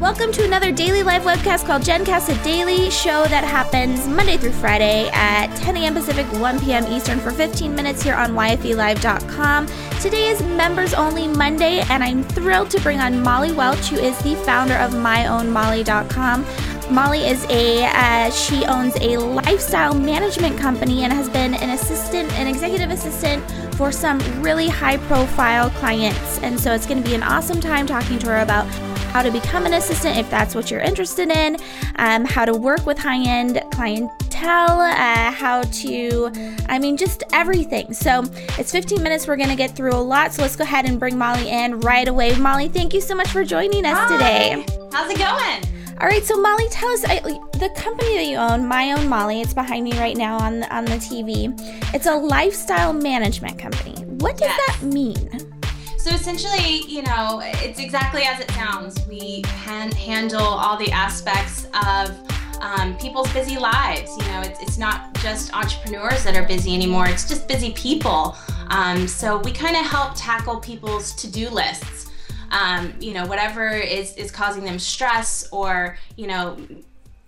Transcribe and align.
Welcome 0.00 0.30
to 0.32 0.44
another 0.44 0.72
daily 0.72 1.02
live 1.02 1.22
webcast 1.22 1.64
called 1.64 1.80
GenCast, 1.80 2.28
a 2.28 2.44
daily 2.44 2.90
show 2.90 3.24
that 3.28 3.44
happens 3.44 4.06
Monday 4.06 4.36
through 4.36 4.52
Friday 4.52 5.08
at 5.14 5.46
10 5.56 5.74
a.m. 5.78 5.94
Pacific, 5.94 6.26
1 6.38 6.60
p.m. 6.60 6.86
Eastern 6.92 7.18
for 7.18 7.30
15 7.30 7.74
minutes 7.74 8.02
here 8.02 8.14
on 8.14 8.32
YFELive.com. 8.32 9.66
Today 10.02 10.28
is 10.28 10.42
Members 10.42 10.92
Only 10.92 11.26
Monday, 11.26 11.80
and 11.88 12.04
I'm 12.04 12.22
thrilled 12.24 12.68
to 12.72 12.80
bring 12.82 13.00
on 13.00 13.22
Molly 13.22 13.52
Welch, 13.52 13.86
who 13.88 13.96
is 13.96 14.18
the 14.18 14.34
founder 14.44 14.74
of 14.74 14.90
MyOwnMolly.com. 14.90 16.44
Molly 16.94 17.26
is 17.26 17.44
a 17.46 17.86
uh, 17.86 18.30
she 18.30 18.66
owns 18.66 18.94
a 19.00 19.16
lifestyle 19.16 19.94
management 19.94 20.58
company 20.58 21.04
and 21.04 21.12
has 21.12 21.30
been 21.30 21.54
an 21.54 21.70
assistant, 21.70 22.30
an 22.34 22.46
executive 22.46 22.90
assistant 22.90 23.42
for 23.76 23.90
some 23.90 24.18
really 24.42 24.68
high 24.68 24.98
profile 24.98 25.70
clients. 25.70 26.38
And 26.40 26.60
so 26.60 26.74
it's 26.74 26.86
going 26.86 27.02
to 27.02 27.08
be 27.08 27.14
an 27.14 27.22
awesome 27.22 27.62
time 27.62 27.86
talking 27.86 28.18
to 28.18 28.26
her 28.26 28.40
about 28.40 28.66
how 29.12 29.22
to 29.22 29.30
become 29.30 29.64
an 29.66 29.72
assistant 29.74 30.16
if 30.18 30.28
that's 30.30 30.54
what 30.54 30.70
you're 30.70 30.80
interested 30.80 31.30
in, 31.30 31.56
um, 31.96 32.24
how 32.24 32.44
to 32.44 32.52
work 32.54 32.84
with 32.86 32.98
high 32.98 33.22
end 33.22 33.62
clientele, 33.72 34.80
uh, 34.80 35.30
how 35.30 35.62
to, 35.62 36.30
I 36.68 36.78
mean, 36.78 36.96
just 36.96 37.22
everything. 37.32 37.92
So 37.94 38.24
it's 38.58 38.70
15 38.72 39.02
minutes. 39.02 39.26
We're 39.26 39.36
going 39.36 39.48
to 39.48 39.56
get 39.56 39.74
through 39.74 39.94
a 39.94 40.00
lot. 40.02 40.32
So 40.34 40.42
let's 40.42 40.56
go 40.56 40.64
ahead 40.64 40.84
and 40.84 40.98
bring 41.00 41.16
Molly 41.16 41.48
in 41.48 41.80
right 41.80 42.06
away. 42.08 42.36
Molly, 42.38 42.68
thank 42.68 42.92
you 42.92 43.00
so 43.00 43.14
much 43.14 43.28
for 43.28 43.44
joining 43.44 43.84
us 43.86 43.96
Hi. 43.98 44.12
today. 44.12 44.66
How's 44.92 45.10
it 45.10 45.18
going? 45.18 45.72
All 45.98 46.06
right, 46.06 46.22
so 46.22 46.36
Molly, 46.38 46.68
tell 46.70 46.90
us 46.90 47.04
I, 47.06 47.20
the 47.58 47.72
company 47.74 48.16
that 48.16 48.26
you 48.26 48.36
own, 48.36 48.66
My 48.66 48.92
Own 48.92 49.08
Molly. 49.08 49.40
It's 49.40 49.54
behind 49.54 49.82
me 49.84 49.98
right 49.98 50.14
now 50.16 50.36
on 50.36 50.60
the, 50.60 50.74
on 50.76 50.84
the 50.84 50.96
TV. 50.96 51.58
It's 51.94 52.04
a 52.04 52.14
lifestyle 52.14 52.92
management 52.92 53.58
company. 53.58 53.94
What 54.04 54.32
does 54.36 54.42
Yes. 54.50 54.78
that 54.80 54.86
mean? 54.86 55.45
So 56.06 56.14
essentially, 56.14 56.82
you 56.86 57.02
know, 57.02 57.40
it's 57.42 57.80
exactly 57.80 58.22
as 58.22 58.38
it 58.38 58.48
sounds. 58.52 59.04
We 59.08 59.42
han- 59.44 59.90
handle 59.90 60.40
all 60.40 60.76
the 60.76 60.92
aspects 60.92 61.66
of 61.84 62.16
um, 62.60 62.96
people's 62.98 63.28
busy 63.32 63.58
lives. 63.58 64.16
You 64.16 64.22
know, 64.28 64.42
it's, 64.42 64.62
it's 64.62 64.78
not 64.78 65.12
just 65.16 65.52
entrepreneurs 65.52 66.22
that 66.22 66.36
are 66.36 66.46
busy 66.46 66.74
anymore, 66.74 67.08
it's 67.08 67.28
just 67.28 67.48
busy 67.48 67.72
people. 67.72 68.36
Um, 68.68 69.08
so 69.08 69.38
we 69.38 69.50
kind 69.50 69.74
of 69.74 69.84
help 69.84 70.12
tackle 70.14 70.60
people's 70.60 71.12
to 71.16 71.28
do 71.28 71.50
lists. 71.50 72.08
Um, 72.52 72.94
you 73.00 73.12
know, 73.12 73.26
whatever 73.26 73.68
is, 73.70 74.14
is 74.14 74.30
causing 74.30 74.62
them 74.62 74.78
stress 74.78 75.48
or, 75.50 75.98
you 76.14 76.28
know, 76.28 76.56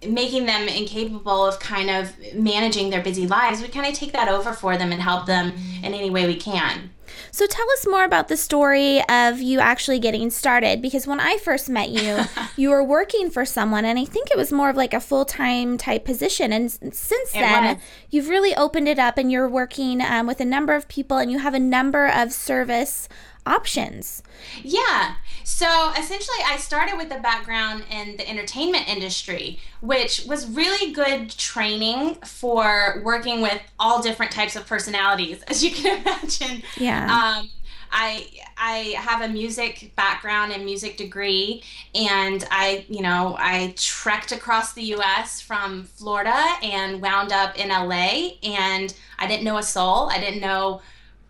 making 0.06 0.46
them 0.46 0.68
incapable 0.68 1.44
of 1.44 1.58
kind 1.58 1.90
of 1.90 2.12
managing 2.32 2.90
their 2.90 3.02
busy 3.02 3.26
lives, 3.26 3.60
we 3.60 3.66
kind 3.66 3.88
of 3.88 3.94
take 3.94 4.12
that 4.12 4.28
over 4.28 4.52
for 4.52 4.76
them 4.76 4.92
and 4.92 5.02
help 5.02 5.26
them 5.26 5.52
in 5.82 5.94
any 5.94 6.10
way 6.10 6.28
we 6.28 6.36
can. 6.36 6.90
So 7.30 7.46
tell 7.46 7.66
us 7.72 7.86
more 7.88 8.04
about 8.04 8.28
the 8.28 8.36
story 8.36 9.02
of 9.08 9.40
you 9.40 9.60
actually 9.60 9.98
getting 9.98 10.30
started 10.30 10.80
because 10.82 11.06
when 11.06 11.20
I 11.20 11.38
first 11.38 11.68
met 11.68 11.90
you, 11.90 12.24
you 12.56 12.70
were 12.70 12.84
working 12.84 13.30
for 13.30 13.44
someone 13.44 13.84
and 13.84 13.98
I 13.98 14.04
think 14.04 14.30
it 14.30 14.36
was 14.36 14.52
more 14.52 14.70
of 14.70 14.76
like 14.76 14.94
a 14.94 15.00
full-time 15.00 15.78
type 15.78 16.04
position 16.04 16.52
and 16.52 16.70
since 16.70 17.32
then 17.32 17.80
you've 18.10 18.28
really 18.28 18.54
opened 18.54 18.88
it 18.88 18.98
up 18.98 19.18
and 19.18 19.30
you're 19.30 19.48
working 19.48 20.00
um, 20.00 20.26
with 20.26 20.40
a 20.40 20.44
number 20.44 20.74
of 20.74 20.88
people 20.88 21.18
and 21.18 21.30
you 21.30 21.38
have 21.38 21.54
a 21.54 21.60
number 21.60 22.06
of 22.06 22.32
service 22.32 23.08
options. 23.46 24.22
Yeah. 24.62 25.14
So 25.48 25.92
essentially, 25.98 26.36
I 26.46 26.58
started 26.58 26.98
with 26.98 27.10
a 27.10 27.20
background 27.20 27.82
in 27.90 28.18
the 28.18 28.28
entertainment 28.28 28.86
industry, 28.86 29.58
which 29.80 30.26
was 30.26 30.46
really 30.46 30.92
good 30.92 31.30
training 31.30 32.16
for 32.16 33.00
working 33.02 33.40
with 33.40 33.58
all 33.80 34.02
different 34.02 34.30
types 34.30 34.56
of 34.56 34.66
personalities, 34.66 35.42
as 35.48 35.64
you 35.64 35.70
can 35.70 36.02
imagine. 36.02 36.62
Yeah. 36.76 37.06
Um, 37.06 37.50
I 37.90 38.28
I 38.58 38.94
have 38.98 39.22
a 39.22 39.28
music 39.32 39.92
background 39.96 40.52
and 40.52 40.66
music 40.66 40.98
degree, 40.98 41.62
and 41.94 42.46
I 42.50 42.84
you 42.90 43.00
know 43.00 43.34
I 43.38 43.72
trekked 43.74 44.32
across 44.32 44.74
the 44.74 44.82
U.S. 44.82 45.40
from 45.40 45.84
Florida 45.84 46.38
and 46.62 47.00
wound 47.00 47.32
up 47.32 47.58
in 47.58 47.70
LA, 47.70 48.32
and 48.42 48.94
I 49.18 49.26
didn't 49.26 49.44
know 49.44 49.56
a 49.56 49.62
soul. 49.62 50.10
I 50.10 50.20
didn't 50.20 50.42
know 50.42 50.82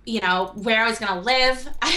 you 0.09 0.21
know 0.21 0.53
where 0.55 0.83
I 0.83 0.89
was 0.89 0.99
gonna 0.99 1.21
live. 1.21 1.69
I 1.83 1.89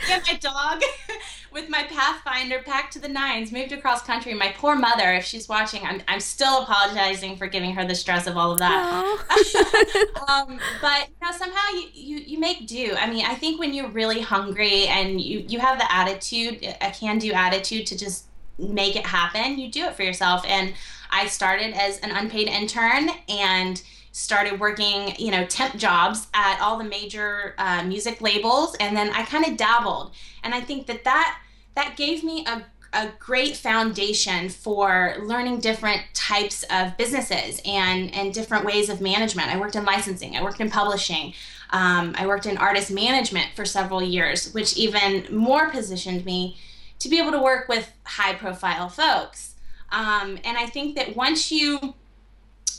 had 0.00 0.22
my 0.26 0.34
dog 0.38 0.82
with 1.52 1.68
my 1.68 1.84
Pathfinder 1.84 2.60
packed 2.64 2.94
to 2.94 2.98
the 2.98 3.08
nines, 3.08 3.52
moved 3.52 3.70
across 3.70 4.02
country. 4.02 4.34
My 4.34 4.52
poor 4.56 4.74
mother, 4.74 5.12
if 5.12 5.24
she's 5.24 5.48
watching, 5.48 5.84
I'm 5.84 6.02
I'm 6.08 6.18
still 6.18 6.62
apologizing 6.62 7.36
for 7.36 7.46
giving 7.46 7.74
her 7.74 7.86
the 7.86 7.94
stress 7.94 8.26
of 8.26 8.36
all 8.36 8.50
of 8.50 8.58
that 8.58 8.72
um, 10.28 10.58
but 10.80 11.08
you 11.08 11.26
know, 11.26 11.32
somehow 11.32 11.70
you, 11.74 11.88
you, 11.92 12.16
you 12.26 12.38
make 12.40 12.66
do. 12.66 12.94
I 12.98 13.08
mean, 13.08 13.24
I 13.24 13.36
think 13.36 13.60
when 13.60 13.72
you're 13.72 13.90
really 13.90 14.20
hungry 14.20 14.88
and 14.88 15.20
you, 15.20 15.44
you 15.46 15.60
have 15.60 15.78
the 15.78 15.90
attitude, 15.92 16.64
a 16.80 16.90
can 16.90 17.18
do 17.18 17.32
attitude 17.32 17.86
to 17.86 17.98
just 17.98 18.26
make 18.58 18.96
it 18.96 19.06
happen, 19.06 19.58
you 19.58 19.70
do 19.70 19.84
it 19.84 19.94
for 19.94 20.02
yourself. 20.02 20.44
And 20.46 20.74
I 21.10 21.26
started 21.26 21.74
as 21.74 21.98
an 22.00 22.10
unpaid 22.10 22.48
intern 22.48 23.10
and 23.28 23.80
started 24.12 24.60
working, 24.60 25.14
you 25.18 25.30
know, 25.30 25.44
temp 25.46 25.76
jobs 25.76 26.28
at 26.34 26.60
all 26.60 26.78
the 26.78 26.84
major 26.84 27.54
uh, 27.58 27.82
music 27.82 28.20
labels. 28.20 28.76
And 28.78 28.96
then 28.96 29.10
I 29.10 29.24
kind 29.24 29.44
of 29.46 29.56
dabbled. 29.56 30.12
And 30.44 30.54
I 30.54 30.60
think 30.60 30.86
that 30.86 31.04
that, 31.04 31.38
that 31.74 31.96
gave 31.96 32.22
me 32.22 32.44
a 32.46 32.62
a 32.92 33.08
great 33.18 33.56
foundation 33.56 34.48
for 34.50 35.16
learning 35.22 35.60
different 35.60 36.02
types 36.12 36.62
of 36.64 36.96
businesses 36.98 37.60
and 37.64 38.14
and 38.14 38.34
different 38.34 38.64
ways 38.64 38.90
of 38.90 39.00
management. 39.00 39.48
I 39.48 39.58
worked 39.58 39.76
in 39.76 39.84
licensing, 39.84 40.36
I 40.36 40.42
worked 40.42 40.60
in 40.60 40.70
publishing, 40.70 41.32
um, 41.70 42.14
I 42.18 42.26
worked 42.26 42.46
in 42.46 42.58
artist 42.58 42.90
management 42.90 43.48
for 43.56 43.64
several 43.64 44.02
years, 44.02 44.52
which 44.52 44.76
even 44.76 45.24
more 45.34 45.70
positioned 45.70 46.24
me 46.24 46.58
to 46.98 47.08
be 47.08 47.18
able 47.18 47.32
to 47.32 47.40
work 47.40 47.68
with 47.68 47.90
high 48.04 48.34
profile 48.34 48.88
folks. 48.88 49.54
Um, 49.90 50.38
and 50.44 50.56
I 50.56 50.66
think 50.66 50.96
that 50.96 51.16
once 51.16 51.50
you 51.50 51.94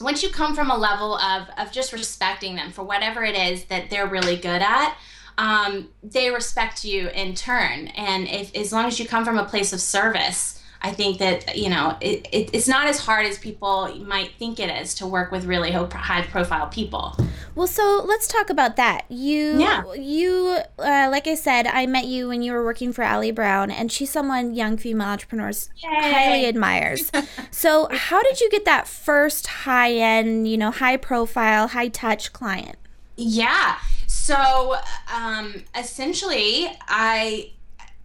once 0.01 0.23
you 0.23 0.29
come 0.29 0.55
from 0.55 0.69
a 0.69 0.77
level 0.77 1.15
of 1.17 1.47
of 1.57 1.71
just 1.71 1.93
respecting 1.93 2.55
them 2.55 2.71
for 2.71 2.83
whatever 2.83 3.23
it 3.23 3.35
is 3.35 3.65
that 3.65 3.89
they're 3.89 4.07
really 4.07 4.35
good 4.35 4.61
at 4.61 4.97
um, 5.37 5.89
they 6.03 6.29
respect 6.29 6.83
you 6.83 7.09
in 7.09 7.35
turn. 7.35 7.87
And 7.87 8.27
if 8.27 8.55
as 8.55 8.71
long 8.71 8.85
as 8.85 8.99
you 8.99 9.07
come 9.07 9.25
from 9.25 9.37
a 9.37 9.45
place 9.45 9.73
of 9.73 9.81
service 9.81 10.52
i 10.83 10.91
think 10.91 11.17
that 11.17 11.55
you 11.57 11.69
know 11.69 11.97
it, 12.01 12.27
it, 12.31 12.49
it's 12.53 12.67
not 12.67 12.87
as 12.87 12.99
hard 12.99 13.25
as 13.25 13.37
people 13.37 13.93
might 14.05 14.31
think 14.37 14.59
it 14.59 14.69
is 14.81 14.93
to 14.93 15.07
work 15.07 15.31
with 15.31 15.45
really 15.45 15.71
high 15.71 16.21
profile 16.23 16.67
people 16.67 17.15
Well, 17.55 17.67
so 17.67 18.03
let's 18.07 18.27
talk 18.27 18.49
about 18.49 18.77
that. 18.77 19.05
You, 19.09 19.59
Yeah. 19.59 19.93
you, 19.93 20.57
uh, 20.79 21.07
like 21.11 21.27
I 21.27 21.35
said, 21.35 21.67
I 21.67 21.85
met 21.85 22.05
you 22.05 22.27
when 22.29 22.41
you 22.41 22.51
were 22.51 22.63
working 22.65 22.91
for 22.91 23.03
Ali 23.03 23.29
Brown, 23.29 23.69
and 23.69 23.91
she's 23.91 24.09
someone 24.09 24.55
young 24.55 24.75
female 24.75 25.07
entrepreneurs 25.09 25.69
highly 25.83 26.47
admires. 26.47 27.11
so, 27.51 27.87
how 27.91 28.23
did 28.23 28.41
you 28.41 28.49
get 28.49 28.65
that 28.65 28.87
first 28.87 29.45
high 29.45 29.93
end, 29.93 30.47
you 30.47 30.57
know, 30.57 30.71
high 30.71 30.97
profile, 30.97 31.67
high 31.67 31.89
touch 31.89 32.33
client? 32.33 32.77
Yeah. 33.15 33.77
So 34.07 34.75
um, 35.13 35.63
essentially, 35.77 36.67
I, 36.87 37.51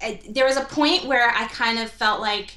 I 0.02 0.20
there 0.28 0.44
was 0.44 0.58
a 0.58 0.64
point 0.64 1.06
where 1.06 1.30
I 1.30 1.46
kind 1.48 1.78
of 1.78 1.90
felt 1.90 2.20
like 2.20 2.52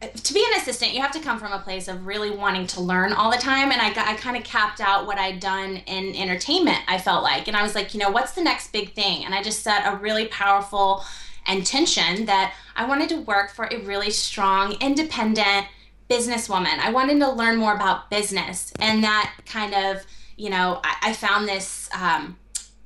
to 0.00 0.32
be 0.32 0.40
an 0.40 0.60
assistant, 0.60 0.94
you 0.94 1.02
have 1.02 1.12
to 1.12 1.20
come 1.20 1.38
from 1.38 1.52
a 1.52 1.58
place 1.58 1.86
of 1.86 2.06
really 2.06 2.30
wanting 2.30 2.66
to 2.68 2.80
learn 2.80 3.12
all 3.12 3.30
the 3.30 3.36
time. 3.36 3.70
And 3.70 3.80
I 3.82 3.88
I 3.88 4.14
kind 4.14 4.36
of 4.36 4.44
capped 4.44 4.80
out 4.80 5.06
what 5.06 5.18
I'd 5.18 5.40
done 5.40 5.76
in 5.86 6.16
entertainment. 6.16 6.78
I 6.88 6.98
felt 6.98 7.22
like, 7.22 7.48
and 7.48 7.56
I 7.56 7.62
was 7.62 7.74
like, 7.74 7.92
you 7.92 8.00
know, 8.00 8.10
what's 8.10 8.32
the 8.32 8.42
next 8.42 8.72
big 8.72 8.94
thing? 8.94 9.24
And 9.24 9.34
I 9.34 9.42
just 9.42 9.62
set 9.62 9.82
a 9.86 9.96
really 9.96 10.26
powerful 10.28 11.04
intention 11.46 12.26
that 12.26 12.54
I 12.76 12.86
wanted 12.86 13.08
to 13.10 13.20
work 13.22 13.50
for 13.50 13.66
a 13.66 13.78
really 13.78 14.10
strong, 14.10 14.76
independent 14.80 15.66
businesswoman. 16.08 16.78
I 16.78 16.90
wanted 16.90 17.18
to 17.20 17.30
learn 17.30 17.56
more 17.56 17.74
about 17.74 18.10
business, 18.10 18.72
and 18.78 19.04
that 19.04 19.32
kind 19.46 19.74
of, 19.74 20.04
you 20.36 20.50
know, 20.50 20.80
I, 20.82 21.10
I 21.10 21.12
found 21.12 21.46
this. 21.46 21.90
Um, 21.94 22.38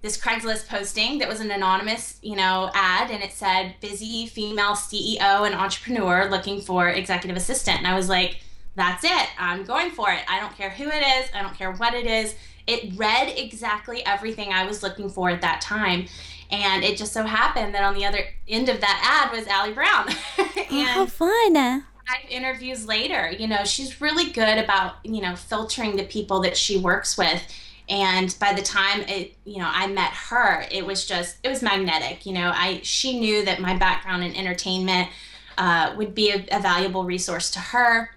this 0.04 0.18
Craigslist 0.18 0.68
posting 0.68 1.16
that 1.20 1.28
was 1.30 1.40
an 1.40 1.50
anonymous, 1.50 2.18
you 2.20 2.36
know, 2.36 2.70
ad 2.74 3.10
and 3.10 3.22
it 3.22 3.32
said 3.32 3.74
busy 3.80 4.26
female 4.26 4.72
CEO 4.72 5.46
and 5.46 5.54
entrepreneur 5.54 6.28
looking 6.28 6.60
for 6.60 6.90
executive 6.90 7.38
assistant. 7.38 7.78
And 7.78 7.86
I 7.86 7.96
was 7.96 8.06
like, 8.06 8.36
that's 8.76 9.02
it. 9.02 9.28
I'm 9.38 9.64
going 9.64 9.90
for 9.90 10.12
it. 10.12 10.20
I 10.28 10.40
don't 10.40 10.54
care 10.54 10.68
who 10.68 10.84
it 10.88 11.02
is. 11.02 11.30
I 11.34 11.40
don't 11.40 11.54
care 11.54 11.72
what 11.72 11.94
it 11.94 12.06
is. 12.06 12.34
It 12.66 12.92
read 12.96 13.32
exactly 13.34 14.04
everything 14.04 14.52
I 14.52 14.66
was 14.66 14.82
looking 14.82 15.08
for 15.08 15.30
at 15.30 15.40
that 15.40 15.62
time. 15.62 16.04
And 16.50 16.84
it 16.84 16.98
just 16.98 17.14
so 17.14 17.22
happened 17.22 17.74
that 17.74 17.82
on 17.82 17.94
the 17.94 18.04
other 18.04 18.26
end 18.46 18.68
of 18.68 18.82
that 18.82 19.30
ad 19.32 19.34
was 19.34 19.48
Ali 19.48 19.72
Brown. 19.72 20.08
Oh, 20.76 20.84
how 20.84 21.06
fun! 21.06 21.84
five 22.06 22.28
interviews 22.28 22.86
later, 22.86 23.30
you 23.30 23.46
know, 23.46 23.64
she's 23.64 24.00
really 24.00 24.30
good 24.30 24.58
about, 24.58 24.96
you 25.04 25.22
know, 25.22 25.36
filtering 25.36 25.96
the 25.96 26.04
people 26.04 26.40
that 26.40 26.56
she 26.56 26.76
works 26.76 27.16
with. 27.16 27.42
And 27.88 28.34
by 28.40 28.54
the 28.54 28.62
time 28.62 29.02
it, 29.02 29.34
you 29.44 29.58
know, 29.58 29.70
I 29.70 29.86
met 29.88 30.12
her, 30.12 30.66
it 30.70 30.86
was 30.86 31.06
just, 31.06 31.36
it 31.42 31.48
was 31.48 31.62
magnetic. 31.62 32.24
You 32.24 32.32
know, 32.32 32.50
I, 32.54 32.80
she 32.82 33.18
knew 33.18 33.44
that 33.44 33.60
my 33.60 33.76
background 33.76 34.24
in 34.24 34.34
entertainment 34.34 35.10
uh, 35.58 35.94
would 35.96 36.14
be 36.14 36.30
a, 36.30 36.44
a 36.50 36.60
valuable 36.60 37.04
resource 37.04 37.50
to 37.52 37.58
her. 37.58 38.10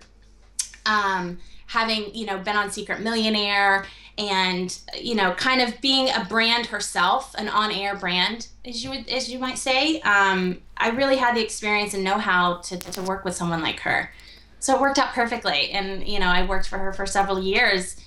Um, 0.85 1.39
having, 1.67 2.15
you 2.15 2.25
know, 2.25 2.37
been 2.37 2.55
on 2.55 2.71
Secret 2.71 3.01
Millionaire 3.01 3.85
and 4.17 4.79
you 4.99 5.13
know 5.13 5.31
kind 5.33 5.61
of 5.61 5.79
being 5.79 6.09
a 6.09 6.25
brand 6.25 6.67
herself 6.67 7.35
an 7.35 7.47
on-air 7.47 7.95
brand 7.95 8.47
as 8.65 8.83
you 8.83 8.89
would 8.89 9.07
as 9.09 9.31
you 9.31 9.37
might 9.37 9.57
say 9.57 10.01
um, 10.01 10.59
i 10.77 10.89
really 10.89 11.17
had 11.17 11.35
the 11.35 11.43
experience 11.43 11.93
and 11.93 12.03
know 12.03 12.17
how 12.17 12.55
to, 12.55 12.77
to 12.77 13.01
work 13.03 13.23
with 13.23 13.35
someone 13.35 13.61
like 13.61 13.79
her 13.79 14.11
so 14.59 14.75
it 14.75 14.81
worked 14.81 14.97
out 14.97 15.13
perfectly 15.13 15.69
and 15.71 16.07
you 16.07 16.19
know 16.19 16.27
i 16.27 16.43
worked 16.45 16.67
for 16.67 16.79
her 16.79 16.91
for 16.91 17.05
several 17.05 17.39
years 17.39 17.97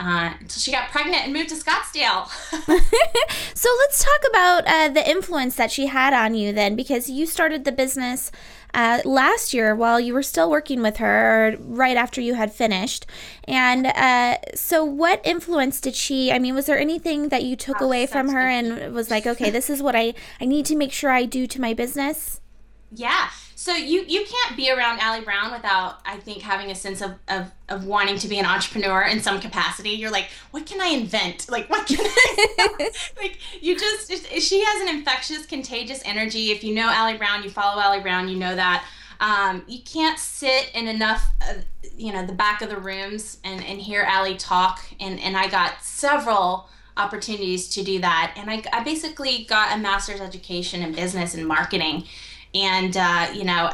uh, 0.00 0.34
until 0.40 0.60
she 0.60 0.72
got 0.72 0.90
pregnant 0.90 1.24
and 1.24 1.32
moved 1.32 1.50
to 1.50 1.54
Scottsdale. 1.54 2.26
so 3.54 3.68
let's 3.80 4.02
talk 4.02 4.20
about 4.30 4.66
uh, 4.66 4.88
the 4.88 5.08
influence 5.08 5.56
that 5.56 5.70
she 5.70 5.86
had 5.86 6.14
on 6.14 6.34
you 6.34 6.52
then, 6.52 6.74
because 6.74 7.10
you 7.10 7.26
started 7.26 7.64
the 7.64 7.72
business 7.72 8.32
uh, 8.72 9.00
last 9.04 9.52
year 9.52 9.74
while 9.74 10.00
you 10.00 10.14
were 10.14 10.22
still 10.22 10.50
working 10.50 10.80
with 10.80 10.96
her, 10.96 11.56
right 11.60 11.96
after 11.96 12.20
you 12.20 12.34
had 12.34 12.52
finished. 12.52 13.04
And 13.44 13.86
uh, 13.86 14.38
so, 14.54 14.84
what 14.84 15.20
influence 15.24 15.80
did 15.80 15.94
she? 15.94 16.32
I 16.32 16.38
mean, 16.38 16.54
was 16.54 16.66
there 16.66 16.78
anything 16.78 17.28
that 17.28 17.42
you 17.42 17.56
took 17.56 17.82
oh, 17.82 17.84
away 17.84 18.06
from 18.06 18.30
her 18.30 18.48
and 18.48 18.94
was 18.94 19.10
like, 19.10 19.26
okay, 19.26 19.50
this 19.50 19.68
is 19.68 19.82
what 19.82 19.94
I 19.94 20.14
I 20.40 20.46
need 20.46 20.66
to 20.66 20.76
make 20.76 20.92
sure 20.92 21.10
I 21.10 21.24
do 21.26 21.46
to 21.46 21.60
my 21.60 21.74
business? 21.74 22.39
Yeah. 22.92 23.28
So 23.54 23.74
you 23.74 24.04
you 24.08 24.24
can't 24.24 24.56
be 24.56 24.70
around 24.70 25.00
Ali 25.00 25.20
Brown 25.20 25.52
without 25.52 26.00
I 26.04 26.16
think 26.16 26.42
having 26.42 26.70
a 26.70 26.74
sense 26.74 27.00
of, 27.00 27.12
of 27.28 27.50
of 27.68 27.84
wanting 27.84 28.18
to 28.18 28.28
be 28.28 28.38
an 28.38 28.46
entrepreneur 28.46 29.02
in 29.02 29.20
some 29.20 29.40
capacity. 29.40 29.90
You're 29.90 30.10
like, 30.10 30.28
what 30.50 30.66
can 30.66 30.80
I 30.80 30.86
invent? 30.86 31.48
Like 31.48 31.68
what 31.68 31.86
can 31.86 31.98
I 32.00 32.90
like 33.16 33.38
you 33.60 33.78
just 33.78 34.10
she 34.40 34.64
has 34.64 34.82
an 34.82 34.96
infectious, 34.96 35.46
contagious 35.46 36.02
energy. 36.04 36.50
If 36.50 36.64
you 36.64 36.74
know 36.74 36.90
Ali 36.90 37.16
Brown, 37.16 37.42
you 37.42 37.50
follow 37.50 37.80
Ali 37.80 38.00
Brown, 38.00 38.28
you 38.28 38.36
know 38.36 38.54
that. 38.56 38.84
Um, 39.20 39.64
you 39.68 39.80
can't 39.82 40.18
sit 40.18 40.70
in 40.74 40.88
enough, 40.88 41.30
uh, 41.42 41.56
you 41.94 42.10
know, 42.10 42.24
the 42.24 42.32
back 42.32 42.62
of 42.62 42.70
the 42.70 42.78
rooms 42.78 43.36
and, 43.44 43.62
and 43.62 43.78
hear 43.78 44.06
Ali 44.10 44.36
talk. 44.36 44.80
And, 44.98 45.20
and 45.20 45.36
I 45.36 45.46
got 45.46 45.84
several 45.84 46.70
opportunities 46.96 47.68
to 47.74 47.84
do 47.84 48.00
that. 48.00 48.34
And 48.36 48.50
I, 48.50 48.62
I 48.72 48.82
basically 48.82 49.44
got 49.44 49.76
a 49.76 49.78
master's 49.78 50.22
education 50.22 50.82
in 50.82 50.92
business 50.92 51.34
and 51.34 51.46
marketing 51.46 52.04
and 52.54 52.96
uh, 52.96 53.28
you 53.32 53.44
know 53.44 53.70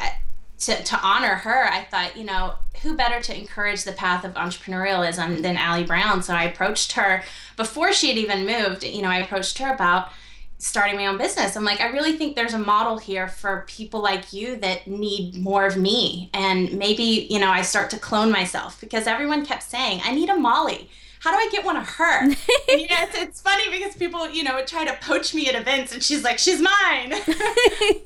to, 0.58 0.82
to 0.84 0.98
honor 1.02 1.34
her 1.34 1.66
i 1.66 1.84
thought 1.84 2.16
you 2.16 2.24
know 2.24 2.54
who 2.82 2.96
better 2.96 3.20
to 3.20 3.36
encourage 3.36 3.84
the 3.84 3.92
path 3.92 4.24
of 4.24 4.34
entrepreneurialism 4.34 5.42
than 5.42 5.56
ali 5.56 5.84
brown? 5.84 6.22
So 6.22 6.34
i 6.34 6.44
approached 6.44 6.92
her. 6.92 7.22
Before 7.56 7.92
she 7.92 8.08
had 8.08 8.18
even 8.18 8.46
moved 8.46 8.84
you 8.84 9.02
know 9.02 9.08
i 9.08 9.18
approached 9.18 9.58
her 9.58 9.72
about 9.72 10.10
starting 10.58 10.96
my 10.96 11.06
own 11.06 11.18
business. 11.18 11.56
I'm 11.56 11.64
like 11.64 11.80
i 11.80 11.88
really 11.88 12.16
think 12.16 12.36
there's 12.36 12.54
a 12.54 12.58
model 12.58 12.98
here 12.98 13.28
for 13.28 13.64
people 13.66 14.00
like 14.00 14.32
you 14.32 14.56
that 14.56 14.86
need 14.86 15.36
more 15.36 15.66
of 15.66 15.76
me. 15.76 16.30
And 16.32 16.72
maybe 16.72 17.26
you 17.30 17.38
know 17.38 17.50
i 17.50 17.62
start 17.62 17.90
to 17.90 17.98
clone 17.98 18.30
myself 18.30 18.80
because 18.80 19.06
everyone 19.06 19.44
kept 19.44 19.62
saying 19.62 20.00
i 20.04 20.14
need 20.14 20.28
a 20.28 20.36
molly 20.36 20.88
how 21.26 21.32
do 21.32 21.38
I 21.38 21.48
get 21.50 21.64
one 21.64 21.76
of 21.76 21.88
her? 21.88 22.20
and, 22.20 22.36
it's, 22.68 23.18
it's, 23.18 23.40
funny 23.40 23.68
because 23.68 23.96
people, 23.96 24.30
you 24.30 24.44
know, 24.44 24.64
try 24.64 24.84
to 24.84 24.96
poach 25.00 25.34
me 25.34 25.48
at 25.48 25.56
events 25.56 25.92
and 25.92 26.00
she's 26.00 26.22
like, 26.22 26.38
she's 26.38 26.60
mine. 26.60 27.12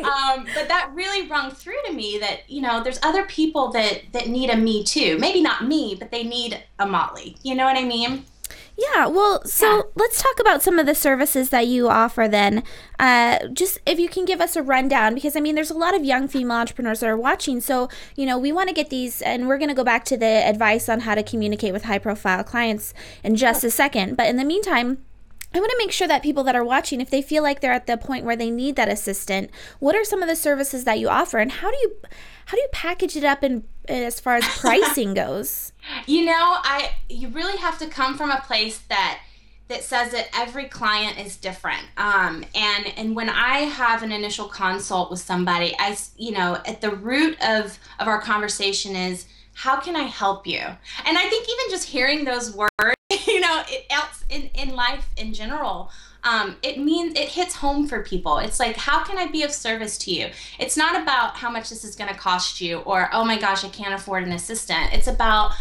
um, 0.00 0.46
but 0.54 0.68
that 0.68 0.90
really 0.94 1.28
rung 1.28 1.50
through 1.50 1.76
to 1.86 1.92
me 1.92 2.16
that, 2.18 2.48
you 2.48 2.62
know, 2.62 2.82
there's 2.82 2.98
other 3.02 3.26
people 3.26 3.72
that, 3.72 4.04
that 4.12 4.28
need 4.28 4.48
a 4.48 4.56
me 4.56 4.82
too. 4.84 5.18
Maybe 5.18 5.42
not 5.42 5.66
me, 5.66 5.94
but 5.98 6.10
they 6.10 6.24
need 6.24 6.62
a 6.78 6.86
Molly. 6.86 7.36
You 7.42 7.56
know 7.56 7.66
what 7.66 7.76
I 7.76 7.84
mean? 7.84 8.24
Yeah, 8.80 9.08
well, 9.08 9.44
so 9.44 9.76
yeah. 9.76 9.82
let's 9.94 10.22
talk 10.22 10.40
about 10.40 10.62
some 10.62 10.78
of 10.78 10.86
the 10.86 10.94
services 10.94 11.50
that 11.50 11.66
you 11.66 11.90
offer 11.90 12.26
then. 12.26 12.62
Uh, 12.98 13.46
just 13.48 13.78
if 13.84 13.98
you 13.98 14.08
can 14.08 14.24
give 14.24 14.40
us 14.40 14.56
a 14.56 14.62
rundown, 14.62 15.14
because 15.14 15.36
I 15.36 15.40
mean, 15.40 15.54
there's 15.54 15.70
a 15.70 15.76
lot 15.76 15.94
of 15.94 16.02
young 16.02 16.28
female 16.28 16.56
entrepreneurs 16.56 17.00
that 17.00 17.10
are 17.10 17.16
watching. 17.16 17.60
So, 17.60 17.90
you 18.16 18.24
know, 18.24 18.38
we 18.38 18.52
want 18.52 18.68
to 18.70 18.74
get 18.74 18.88
these, 18.88 19.20
and 19.20 19.48
we're 19.48 19.58
going 19.58 19.68
to 19.68 19.74
go 19.74 19.84
back 19.84 20.06
to 20.06 20.16
the 20.16 20.24
advice 20.24 20.88
on 20.88 21.00
how 21.00 21.14
to 21.14 21.22
communicate 21.22 21.74
with 21.74 21.84
high 21.84 21.98
profile 21.98 22.42
clients 22.42 22.94
in 23.22 23.36
just 23.36 23.64
a 23.64 23.70
second. 23.70 24.16
But 24.16 24.28
in 24.28 24.36
the 24.36 24.44
meantime, 24.44 25.04
I 25.52 25.58
want 25.58 25.70
to 25.70 25.78
make 25.78 25.90
sure 25.90 26.06
that 26.06 26.22
people 26.22 26.44
that 26.44 26.54
are 26.54 26.64
watching, 26.64 27.00
if 27.00 27.10
they 27.10 27.22
feel 27.22 27.42
like 27.42 27.60
they're 27.60 27.72
at 27.72 27.86
the 27.86 27.96
point 27.96 28.24
where 28.24 28.36
they 28.36 28.50
need 28.50 28.76
that 28.76 28.88
assistant, 28.88 29.50
what 29.80 29.96
are 29.96 30.04
some 30.04 30.22
of 30.22 30.28
the 30.28 30.36
services 30.36 30.84
that 30.84 30.98
you 30.98 31.08
offer, 31.08 31.38
and 31.38 31.50
how 31.50 31.70
do 31.70 31.76
you 31.78 31.96
how 32.46 32.56
do 32.56 32.60
you 32.60 32.68
package 32.72 33.16
it 33.16 33.24
up 33.24 33.42
in 33.42 33.64
as 33.88 34.20
far 34.20 34.36
as 34.36 34.44
pricing 34.58 35.14
goes? 35.14 35.72
You 36.06 36.26
know, 36.26 36.32
I 36.34 36.92
you 37.08 37.28
really 37.28 37.58
have 37.58 37.78
to 37.78 37.86
come 37.86 38.16
from 38.16 38.30
a 38.30 38.40
place 38.40 38.78
that 38.88 39.20
that 39.70 39.84
says 39.84 40.10
that 40.10 40.28
every 40.36 40.64
client 40.64 41.18
is 41.18 41.36
different. 41.36 41.82
Um, 41.96 42.44
and 42.54 42.92
and 42.96 43.16
when 43.16 43.28
I 43.28 43.58
have 43.58 44.02
an 44.02 44.12
initial 44.12 44.46
consult 44.46 45.10
with 45.10 45.20
somebody, 45.20 45.74
I 45.78 45.96
you 46.16 46.32
know 46.32 46.58
at 46.66 46.80
the 46.80 46.90
root 46.90 47.36
of 47.42 47.78
of 47.98 48.08
our 48.08 48.20
conversation 48.20 48.94
is 48.94 49.26
how 49.54 49.80
can 49.80 49.96
I 49.96 50.02
help 50.02 50.46
you? 50.46 50.60
And 50.60 51.18
I 51.18 51.28
think 51.28 51.46
even 51.46 51.70
just 51.70 51.88
hearing 51.88 52.24
those 52.24 52.54
words, 52.54 52.94
you 53.26 53.40
know, 53.40 53.62
it 53.68 53.86
else 53.90 54.24
in, 54.28 54.50
in 54.54 54.74
life 54.74 55.08
in 55.16 55.34
general, 55.34 55.90
um, 56.22 56.56
it 56.62 56.78
means 56.78 57.18
it 57.18 57.28
hits 57.28 57.56
home 57.56 57.86
for 57.86 58.02
people. 58.02 58.38
It's 58.38 58.60
like, 58.60 58.76
how 58.76 59.02
can 59.04 59.18
I 59.18 59.26
be 59.26 59.42
of 59.42 59.52
service 59.52 59.96
to 59.98 60.12
you? 60.12 60.28
It's 60.58 60.76
not 60.76 61.00
about 61.00 61.36
how 61.36 61.50
much 61.50 61.70
this 61.70 61.84
is 61.84 61.96
going 61.96 62.12
to 62.12 62.18
cost 62.18 62.60
you 62.60 62.78
or, 62.80 63.08
oh 63.12 63.24
my 63.24 63.38
gosh, 63.38 63.64
I 63.64 63.68
can't 63.68 63.94
afford 63.94 64.24
an 64.24 64.32
assistant. 64.32 64.92
It's 64.92 65.08
about, 65.08 65.52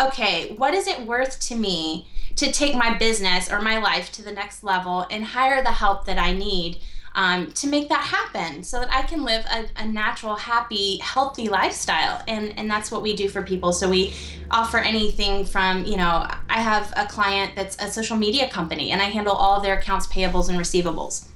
okay, 0.00 0.54
what 0.56 0.74
is 0.74 0.86
it 0.86 1.06
worth 1.06 1.38
to 1.40 1.54
me 1.54 2.08
to 2.36 2.50
take 2.52 2.74
my 2.74 2.96
business 2.96 3.50
or 3.50 3.60
my 3.60 3.78
life 3.78 4.12
to 4.12 4.22
the 4.22 4.32
next 4.32 4.62
level 4.64 5.06
and 5.10 5.24
hire 5.24 5.62
the 5.62 5.72
help 5.72 6.06
that 6.06 6.18
I 6.18 6.32
need? 6.32 6.80
Um, 7.16 7.50
to 7.52 7.66
make 7.66 7.88
that 7.88 8.02
happen 8.02 8.62
so 8.62 8.78
that 8.78 8.92
I 8.92 9.02
can 9.02 9.24
live 9.24 9.44
a, 9.46 9.64
a, 9.82 9.86
natural, 9.86 10.36
happy, 10.36 10.98
healthy 10.98 11.48
lifestyle. 11.48 12.22
And, 12.28 12.56
and 12.58 12.70
that's 12.70 12.90
what 12.90 13.00
we 13.00 13.16
do 13.16 13.30
for 13.30 13.42
people. 13.42 13.72
So 13.72 13.88
we 13.88 14.12
offer 14.50 14.76
anything 14.76 15.46
from, 15.46 15.86
you 15.86 15.96
know, 15.96 16.28
I 16.50 16.60
have 16.60 16.92
a 16.94 17.06
client 17.06 17.52
that's 17.56 17.82
a 17.82 17.90
social 17.90 18.18
media 18.18 18.50
company 18.50 18.90
and 18.90 19.00
I 19.00 19.06
handle 19.06 19.34
all 19.34 19.56
of 19.56 19.62
their 19.62 19.78
accounts 19.78 20.06
payables 20.06 20.50
and 20.50 20.58
receivables. 20.58 21.26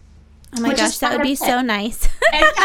Oh 0.57 0.61
my 0.61 0.75
gosh, 0.75 0.99
that 0.99 1.13
would 1.13 1.23
be 1.23 1.37
so 1.37 1.63
nice. 1.63 2.09
and, 2.33 2.45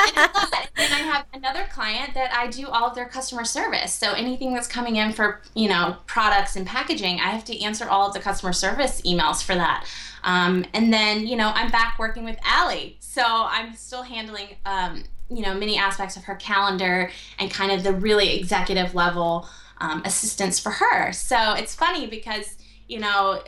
and 0.75 0.93
I 0.93 1.03
have 1.05 1.25
another 1.33 1.67
client 1.71 2.15
that 2.15 2.33
I 2.33 2.47
do 2.47 2.67
all 2.67 2.89
of 2.89 2.95
their 2.95 3.05
customer 3.05 3.45
service. 3.45 3.93
So 3.93 4.11
anything 4.11 4.53
that's 4.53 4.67
coming 4.67 4.97
in 4.97 5.13
for, 5.13 5.41
you 5.53 5.69
know, 5.69 5.95
products 6.07 6.55
and 6.55 6.65
packaging, 6.65 7.19
I 7.19 7.29
have 7.29 7.45
to 7.45 7.61
answer 7.61 7.87
all 7.87 8.07
of 8.07 8.13
the 8.13 8.19
customer 8.19 8.53
service 8.53 9.01
emails 9.03 9.43
for 9.43 9.55
that. 9.55 9.85
Um, 10.25 10.65
and 10.73 10.91
then, 10.91 11.27
you 11.27 11.37
know, 11.37 11.51
I'm 11.53 11.71
back 11.71 11.97
working 11.97 12.25
with 12.25 12.37
Ali. 12.45 12.97
So 12.99 13.23
I'm 13.23 13.75
still 13.75 14.03
handling, 14.03 14.55
um, 14.65 15.03
you 15.29 15.43
know, 15.43 15.53
many 15.53 15.77
aspects 15.77 16.17
of 16.17 16.25
her 16.25 16.35
calendar 16.35 17.11
and 17.39 17.49
kind 17.49 17.71
of 17.71 17.83
the 17.83 17.93
really 17.93 18.37
executive 18.37 18.93
level 18.93 19.47
um, 19.79 20.01
assistance 20.03 20.59
for 20.59 20.71
her. 20.71 21.13
So 21.13 21.53
it's 21.53 21.75
funny 21.75 22.07
because, 22.07 22.57
you 22.87 22.99
know, 22.99 23.41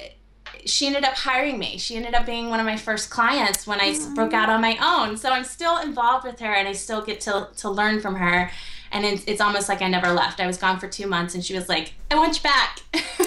she 0.66 0.88
ended 0.88 1.04
up 1.04 1.16
hiring 1.16 1.58
me. 1.58 1.78
She 1.78 1.96
ended 1.96 2.14
up 2.14 2.26
being 2.26 2.50
one 2.50 2.60
of 2.60 2.66
my 2.66 2.78
first 2.78 3.10
clients 3.10 3.68
when 3.68 3.82
I 3.82 3.92
mm-hmm. 3.92 4.14
broke 4.14 4.34
out 4.34 4.50
on 4.50 4.62
my 4.62 4.78
own. 4.82 5.18
So 5.18 5.32
I'm 5.32 5.44
still 5.44 5.78
involved 5.78 6.26
with 6.26 6.40
her 6.40 6.54
and 6.54 6.68
I 6.68 6.74
still 6.74 7.02
get 7.02 7.22
to, 7.22 7.50
to 7.58 7.70
learn 7.70 8.00
from 8.00 8.16
her 8.16 8.52
and 8.92 9.06
it's, 9.06 9.24
it's 9.26 9.42
almost 9.42 9.70
like 9.70 9.82
I 9.82 9.88
never 9.88 10.12
left. 10.12 10.40
I 10.40 10.48
was 10.48 10.58
gone 10.58 10.80
for 10.80 10.88
two 10.88 11.08
months, 11.08 11.36
and 11.36 11.44
she 11.44 11.54
was 11.54 11.68
like, 11.70 11.94
"I 12.10 12.16
want 12.16 12.38
you 12.38 12.44
back." 12.44 12.80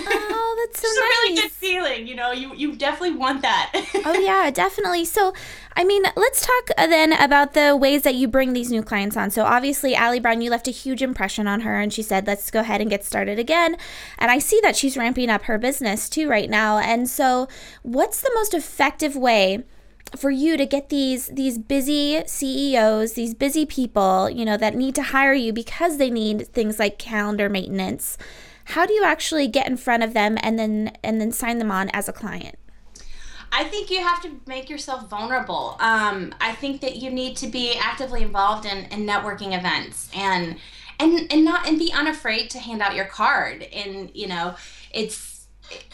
That's 0.72 0.80
so 0.80 0.88
it's 0.88 0.98
nice. 0.98 1.06
a 1.06 1.22
really 1.22 1.42
good 1.42 1.50
feeling, 1.50 2.06
you 2.06 2.14
know. 2.14 2.32
You 2.32 2.54
you 2.54 2.76
definitely 2.76 3.16
want 3.16 3.42
that. 3.42 3.72
oh 4.04 4.18
yeah, 4.18 4.50
definitely. 4.50 5.04
So, 5.04 5.32
I 5.76 5.84
mean, 5.84 6.02
let's 6.16 6.46
talk 6.46 6.70
uh, 6.78 6.86
then 6.86 7.12
about 7.12 7.54
the 7.54 7.76
ways 7.76 8.02
that 8.02 8.14
you 8.14 8.28
bring 8.28 8.52
these 8.52 8.70
new 8.70 8.82
clients 8.82 9.16
on. 9.16 9.30
So 9.30 9.44
obviously, 9.44 9.96
Ali 9.96 10.20
Brown, 10.20 10.40
you 10.40 10.50
left 10.50 10.68
a 10.68 10.72
huge 10.72 11.02
impression 11.02 11.46
on 11.46 11.60
her, 11.60 11.78
and 11.80 11.92
she 11.92 12.02
said, 12.02 12.26
"Let's 12.26 12.50
go 12.50 12.60
ahead 12.60 12.80
and 12.80 12.88
get 12.88 13.04
started 13.04 13.38
again." 13.38 13.76
And 14.18 14.30
I 14.30 14.38
see 14.38 14.60
that 14.62 14.76
she's 14.76 14.96
ramping 14.96 15.30
up 15.30 15.42
her 15.44 15.58
business 15.58 16.08
too 16.08 16.28
right 16.28 16.48
now. 16.48 16.78
And 16.78 17.08
so, 17.08 17.48
what's 17.82 18.20
the 18.20 18.32
most 18.34 18.54
effective 18.54 19.16
way? 19.16 19.64
for 20.16 20.30
you 20.30 20.56
to 20.56 20.66
get 20.66 20.88
these 20.88 21.28
these 21.28 21.58
busy 21.58 22.22
CEOs, 22.26 23.12
these 23.12 23.34
busy 23.34 23.64
people, 23.64 24.28
you 24.28 24.44
know, 24.44 24.56
that 24.56 24.74
need 24.74 24.94
to 24.96 25.02
hire 25.02 25.32
you 25.32 25.52
because 25.52 25.98
they 25.98 26.10
need 26.10 26.48
things 26.48 26.78
like 26.78 26.98
calendar 26.98 27.48
maintenance. 27.48 28.18
How 28.70 28.86
do 28.86 28.92
you 28.92 29.04
actually 29.04 29.48
get 29.48 29.66
in 29.66 29.76
front 29.76 30.02
of 30.02 30.14
them 30.14 30.38
and 30.42 30.58
then 30.58 30.92
and 31.02 31.20
then 31.20 31.32
sign 31.32 31.58
them 31.58 31.70
on 31.70 31.88
as 31.90 32.08
a 32.08 32.12
client? 32.12 32.56
I 33.52 33.64
think 33.64 33.90
you 33.90 34.00
have 34.00 34.22
to 34.22 34.40
make 34.46 34.70
yourself 34.70 35.08
vulnerable. 35.08 35.76
Um, 35.80 36.32
I 36.40 36.52
think 36.52 36.80
that 36.82 36.96
you 36.96 37.10
need 37.10 37.36
to 37.38 37.48
be 37.48 37.74
actively 37.74 38.22
involved 38.22 38.64
in, 38.64 38.84
in 38.86 39.06
networking 39.06 39.58
events 39.58 40.08
and 40.14 40.56
and 41.00 41.32
and 41.32 41.44
not 41.44 41.66
and 41.66 41.78
be 41.78 41.92
unafraid 41.92 42.50
to 42.50 42.58
hand 42.58 42.80
out 42.80 42.94
your 42.94 43.06
card. 43.06 43.62
And 43.72 44.10
you 44.14 44.28
know, 44.28 44.54
it's 44.92 45.46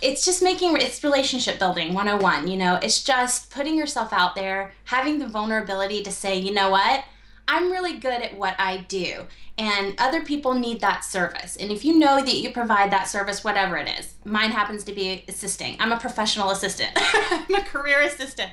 it's 0.03 0.25
just 0.25 0.43
making 0.43 0.77
it's 0.77 1.03
relationship 1.05 1.59
building 1.59 1.93
101 1.93 2.49
you 2.49 2.57
know 2.57 2.79
it's 2.83 3.03
just 3.03 3.51
putting 3.51 3.77
yourself 3.77 4.11
out 4.11 4.35
there 4.35 4.73
having 4.85 5.19
the 5.19 5.27
vulnerability 5.27 6.03
to 6.03 6.11
say 6.11 6.39
you 6.39 6.53
know 6.53 6.71
what 6.71 7.05
i'm 7.49 7.71
really 7.71 7.99
good 7.99 8.23
at 8.23 8.37
what 8.37 8.55
i 8.59 8.79
do 8.89 9.27
and 9.59 9.95
other 9.99 10.23
people 10.23 10.53
need 10.53 10.81
that 10.81 11.03
service. 11.05 11.57
And 11.57 11.71
if 11.71 11.85
you 11.85 11.99
know 11.99 12.21
that 12.21 12.35
you 12.35 12.51
provide 12.53 12.91
that 12.91 13.09
service 13.09 13.43
whatever 13.43 13.77
it 13.77 13.89
is 13.99 14.15
mine 14.25 14.51
happens 14.51 14.85
to 14.85 14.93
be 14.93 15.25
assisting. 15.29 15.77
I'm 15.81 15.93
a 15.93 15.99
professional 15.99 16.51
assistant. 16.51 16.91
I'm 16.97 17.55
a 17.55 17.63
career 17.63 18.03
assistant. 18.03 18.51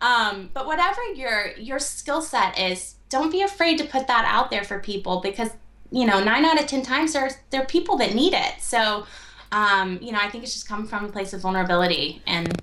Um, 0.00 0.50
but 0.52 0.66
whatever 0.66 1.00
your 1.14 1.52
your 1.56 1.78
skill 1.78 2.20
set 2.20 2.58
is 2.58 2.96
don't 3.08 3.30
be 3.30 3.42
afraid 3.42 3.78
to 3.78 3.84
put 3.84 4.06
that 4.08 4.24
out 4.26 4.50
there 4.50 4.64
for 4.64 4.78
people 4.80 5.20
because 5.20 5.50
you 5.90 6.06
know 6.06 6.22
nine 6.22 6.44
out 6.44 6.60
of 6.60 6.66
ten 6.66 6.82
times 6.82 7.12
there's 7.12 7.34
there 7.50 7.62
are 7.62 7.66
people 7.66 7.96
that 7.98 8.14
need 8.14 8.34
it. 8.34 8.60
So 8.60 9.06
um, 9.52 9.98
you 10.00 10.12
know, 10.12 10.18
I 10.20 10.28
think 10.30 10.44
it's 10.44 10.54
just 10.54 10.66
come 10.66 10.86
from 10.86 11.04
a 11.04 11.08
place 11.08 11.34
of 11.34 11.42
vulnerability 11.42 12.22
and 12.26 12.58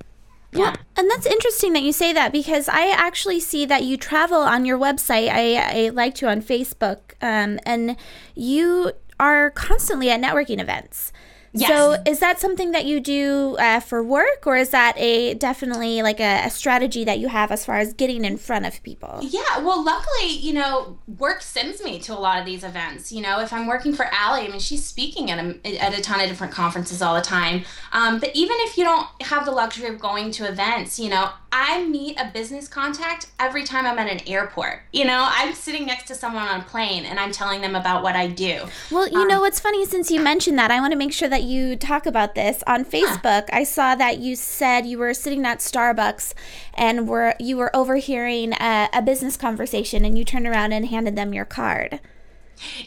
yeah. 0.52 0.60
Well, 0.60 0.76
and 0.98 1.10
that's 1.10 1.26
interesting 1.26 1.74
that 1.74 1.84
you 1.84 1.92
say 1.92 2.14
that 2.14 2.32
because 2.32 2.68
I 2.68 2.90
actually 2.90 3.40
see 3.40 3.66
that 3.66 3.84
you 3.84 3.98
travel 3.98 4.40
on 4.40 4.66
your 4.66 4.78
website. 4.78 5.30
I, 5.30 5.86
I 5.86 5.90
liked 5.90 6.22
you 6.22 6.28
on 6.28 6.42
Facebook, 6.42 7.14
um, 7.22 7.60
and 7.66 7.96
you 8.36 8.92
are 9.20 9.52
constantly 9.52 10.10
at 10.10 10.22
networking 10.22 10.60
events. 10.60 11.12
Yes. 11.54 11.70
So 11.70 11.98
is 12.06 12.20
that 12.20 12.40
something 12.40 12.72
that 12.72 12.86
you 12.86 13.00
do 13.00 13.56
uh, 13.60 13.80
for 13.80 14.04
work, 14.04 14.46
or 14.46 14.56
is 14.58 14.70
that 14.70 14.98
a 14.98 15.34
definitely 15.34 16.02
like 16.02 16.20
a, 16.20 16.46
a, 16.46 16.50
strategy 16.50 17.04
that 17.06 17.20
you 17.20 17.28
have 17.28 17.52
as 17.52 17.66
far 17.66 17.78
as 17.78 17.94
getting 17.94 18.24
in 18.24 18.38
front 18.38 18.66
of 18.66 18.82
people? 18.84 19.20
Yeah, 19.24 19.60
well, 19.60 19.84
luckily, 19.84 20.30
you 20.30 20.54
know, 20.54 21.00
work 21.18 21.42
sends 21.42 21.84
me 21.84 22.00
to 22.00 22.14
a 22.14 22.20
lot 22.20 22.40
of 22.40 22.46
these 22.46 22.64
events. 22.64 23.12
You 23.12 23.22
know, 23.22 23.40
if 23.40 23.52
I'm 23.52 23.66
working 23.66 23.94
for 23.94 24.06
Ali, 24.14 24.42
I 24.42 24.48
mean, 24.50 24.60
she's 24.60 24.86
speaking 24.86 25.32
at 25.32 25.40
a, 25.40 25.78
at 25.78 25.98
a 25.98 26.02
ton 26.02 26.20
of 26.22 26.28
different 26.28 26.54
conferences 26.54 27.02
all 27.02 27.16
the 27.16 27.22
time. 27.22 27.64
Um, 27.92 28.20
but 28.20 28.32
even 28.36 28.58
if 28.62 28.78
you 28.78 28.84
don't 28.84 29.08
have 29.24 29.46
the 29.46 29.52
luxury 29.52 29.88
of 29.88 30.00
going 30.00 30.32
to 30.32 30.48
events, 30.48 31.00
you 31.00 31.10
know, 31.10 31.32
I 31.52 31.84
meet 31.86 32.20
a 32.20 32.30
business 32.32 32.68
contact 32.68 33.28
every 33.40 33.64
time 33.64 33.86
I'm 33.86 33.98
at 33.98 34.08
an 34.08 34.28
airport. 34.28 34.82
You 34.94 35.06
know, 35.06 35.28
I'm 35.28 35.54
sitting 35.54 35.86
next 35.86 36.06
to 36.08 36.16
someone 36.16 36.48
on 36.48 36.62
a 36.62 36.64
plane 36.64 37.06
and 37.06 37.20
I'm 37.20 37.32
telling 37.32 37.62
them 37.62 37.76
about 37.76 38.04
what 38.04 38.16
I 38.16 38.28
do. 38.28 38.66
Well, 38.92 39.08
you 39.08 39.22
um, 39.22 39.28
know 39.28 39.40
what's 39.42 39.60
funny 39.60 39.86
since 39.86 40.12
you 40.12 40.22
mentioned 40.22 40.60
that, 40.60 40.70
I 40.70 40.80
want 40.80 40.92
to 40.92 40.98
make 40.98 41.12
sure 41.12 41.28
that 41.28 41.39
you 41.44 41.76
talk 41.76 42.06
about 42.06 42.36
this 42.36 42.64
on 42.68 42.86
Facebook. 42.86 43.46
Huh. 43.50 43.60
I 43.60 43.64
saw 43.64 43.96
that 43.96 44.20
you 44.20 44.36
said 44.36 44.86
you 44.86 44.98
were 44.98 45.14
sitting 45.14 45.46
at 45.46 45.60
Starbucks 45.60 46.34
and 46.74 47.08
were 47.08 47.36
you 47.40 47.58
were 47.58 47.76
overhearing 47.76 48.54
a, 48.54 48.90
a 48.94 49.02
business 49.02 49.38
conversation 49.38 50.06
and 50.06 50.18
you 50.18 50.24
turned 50.24 50.48
around 50.48 50.74
and 50.74 50.88
handed 50.88 51.16
them 51.16 51.34
your 51.34 51.46
card. 51.46 52.00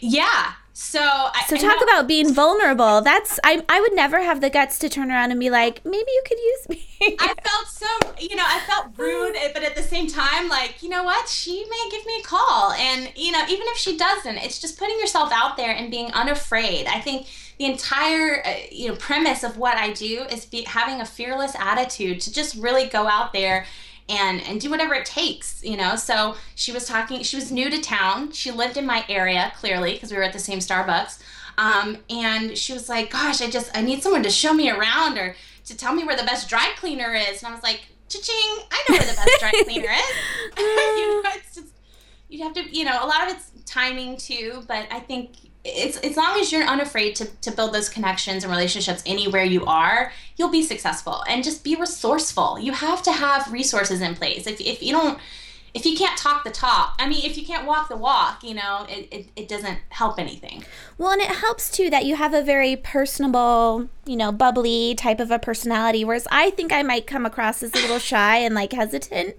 Yeah, 0.01 0.53
so, 0.75 1.01
I, 1.01 1.45
so 1.49 1.57
talk 1.57 1.83
about 1.83 2.09
being 2.09 2.33
vulnerable. 2.33 3.03
That's 3.03 3.39
I 3.45 3.63
I 3.69 3.81
would 3.81 3.95
never 3.95 4.23
have 4.23 4.41
the 4.41 4.49
guts 4.49 4.79
to 4.79 4.89
turn 4.89 5.11
around 5.11 5.31
and 5.31 5.39
be 5.39 5.51
like, 5.51 5.85
maybe 5.85 5.99
you 5.99 6.23
could 6.27 6.39
use 6.39 6.69
me. 6.71 7.17
I 7.21 7.35
felt 7.43 7.67
so, 7.69 7.87
you 8.19 8.37
know, 8.37 8.45
I 8.47 8.59
felt 8.61 8.87
uh-huh. 8.87 9.03
rude, 9.03 9.37
but 9.53 9.63
at 9.65 9.77
the 9.77 9.83
same 9.83 10.07
time, 10.07 10.49
like, 10.49 10.83
you 10.83 10.89
know 10.89 11.05
what? 11.05 11.29
She 11.29 11.67
may 11.69 11.89
give 11.91 12.07
me 12.07 12.21
a 12.21 12.23
call, 12.23 12.73
and 12.73 13.13
you 13.17 13.33
know, 13.33 13.43
even 13.45 13.67
if 13.69 13.77
she 13.77 13.99
doesn't, 13.99 14.39
it's 14.39 14.61
just 14.61 14.79
putting 14.79 14.99
yourself 14.99 15.31
out 15.31 15.59
there 15.59 15.75
and 15.75 15.91
being 15.91 16.11
unafraid. 16.13 16.87
I 16.87 17.01
think 17.01 17.27
the 17.63 17.71
entire 17.71 18.45
uh, 18.45 18.55
you 18.73 18.89
know 18.89 18.97
premise 18.97 19.45
of 19.45 19.57
what 19.57 19.77
I 19.77 19.93
do 19.93 20.25
is 20.29 20.45
be 20.45 20.63
having 20.63 21.01
a 21.01 21.05
fearless 21.05 21.55
attitude 21.57 22.21
to 22.23 22.33
just 22.33 22.57
really 22.57 22.87
go 22.87 23.07
out 23.07 23.33
there 23.33 23.67
and 24.09 24.41
and 24.43 24.61
do 24.61 24.69
whatever 24.69 24.95
it 24.95 25.07
takes 25.07 25.63
you 25.63 25.77
know? 25.77 25.95
So 25.95 26.35
she 26.57 26.73
was 26.73 26.87
talking 26.87 27.23
she 27.23 27.37
was 27.37 27.53
new 27.53 27.71
to 27.71 27.81
town. 27.81 28.33
She 28.33 28.51
lived 28.51 28.77
in 28.77 28.85
my 28.85 29.05
area 29.09 29.53
clearly 29.57 29.93
because 29.93 30.11
we 30.11 30.17
were 30.17 30.25
at 30.25 30.33
the 30.33 30.41
same 30.41 30.59
starbucks. 30.59 31.23
Um, 31.57 31.99
and 32.11 32.59
she 32.59 32.73
was 32.73 32.89
like 32.89 33.11
gosh 33.11 33.41
i 33.41 33.49
just 33.49 33.71
i 33.77 33.81
need 33.81 34.03
someone 34.03 34.25
to 34.25 34.31
show 34.31 34.53
me 34.53 34.69
around 34.69 35.19
or 35.19 35.37
to 35.67 35.77
tell 35.77 35.95
me 35.95 36.03
where 36.03 36.17
the 36.17 36.25
best 36.25 36.49
dry 36.49 36.73
cleaner 36.79 37.15
is. 37.15 37.43
And 37.43 37.53
i 37.53 37.55
was 37.55 37.63
like 37.63 37.83
cha-ching 38.09 38.67
i 38.73 38.83
know 38.89 38.97
where 38.99 39.07
the 39.07 39.15
best 39.15 39.39
dry 39.39 39.53
cleaner 39.65 39.93
is. 39.93 40.13
You 40.59 41.23
know 41.23 41.31
it's 41.37 41.55
just 41.55 41.75
you 42.29 42.43
have 42.43 42.55
to 42.55 42.77
you 42.77 42.85
know 42.85 42.99
a 43.05 43.07
lot 43.07 43.29
of 43.29 43.37
it's 43.37 43.53
timing 43.67 44.17
too 44.17 44.65
but 44.67 44.87
i 44.91 44.99
think 44.99 45.37
it's 45.65 45.97
as 45.99 46.17
long 46.17 46.41
as 46.41 46.51
you're 46.51 46.65
unafraid 46.65 47.15
to, 47.15 47.25
to 47.41 47.53
build 47.53 47.73
those 47.73 47.89
connections 47.89 48.43
and 48.43 48.51
relationships 48.51 49.03
anywhere 49.07 49.45
you 49.45 49.65
are 49.65 50.11
you'll 50.37 50.51
be 50.51 50.63
successful. 50.63 51.23
And 51.29 51.45
just 51.45 51.63
be 51.63 51.77
resourceful. 51.77 52.59
You 52.59 52.73
have 52.73 53.03
to 53.05 53.13
have 53.13 53.53
resources 53.53 54.01
in 54.01 54.15
place. 54.15 54.47
If, 54.47 54.61
if 54.61 54.83
you 54.83 54.93
don't 54.93 55.19
if 55.75 55.87
you 55.87 55.97
can't 55.97 56.19
talk 56.19 56.45
the 56.45 56.51
talk 56.51 56.95
i 56.99 57.09
mean 57.09 57.25
if 57.25 57.39
you 57.39 57.47
can't 57.47 57.67
walk 57.67 57.89
the 57.89 57.97
walk 57.97 58.45
you 58.45 58.53
know 58.53 58.85
it, 58.91 59.09
it, 59.11 59.27
it 59.37 59.49
doesn't 59.49 59.79
help 59.89 60.19
anything. 60.19 60.63
Well 60.99 61.13
and 61.13 61.23
it 61.23 61.29
helps 61.29 61.71
too 61.71 61.89
that 61.89 62.05
you 62.05 62.17
have 62.17 62.35
a 62.35 62.43
very 62.43 62.77
personable 62.77 63.89
you 64.05 64.17
know 64.17 64.33
bubbly 64.33 64.95
type 64.95 65.19
of 65.19 65.31
a 65.31 65.39
personality 65.39 66.05
whereas 66.05 66.29
i 66.31 66.51
think 66.51 66.73
i 66.73 66.83
might 66.83 67.07
come 67.07 67.25
across 67.25 67.63
as 67.63 67.73
a 67.73 67.77
little 67.77 67.99
shy 67.99 68.37
and 68.37 68.55
like 68.55 68.75
hesitant 68.75 69.35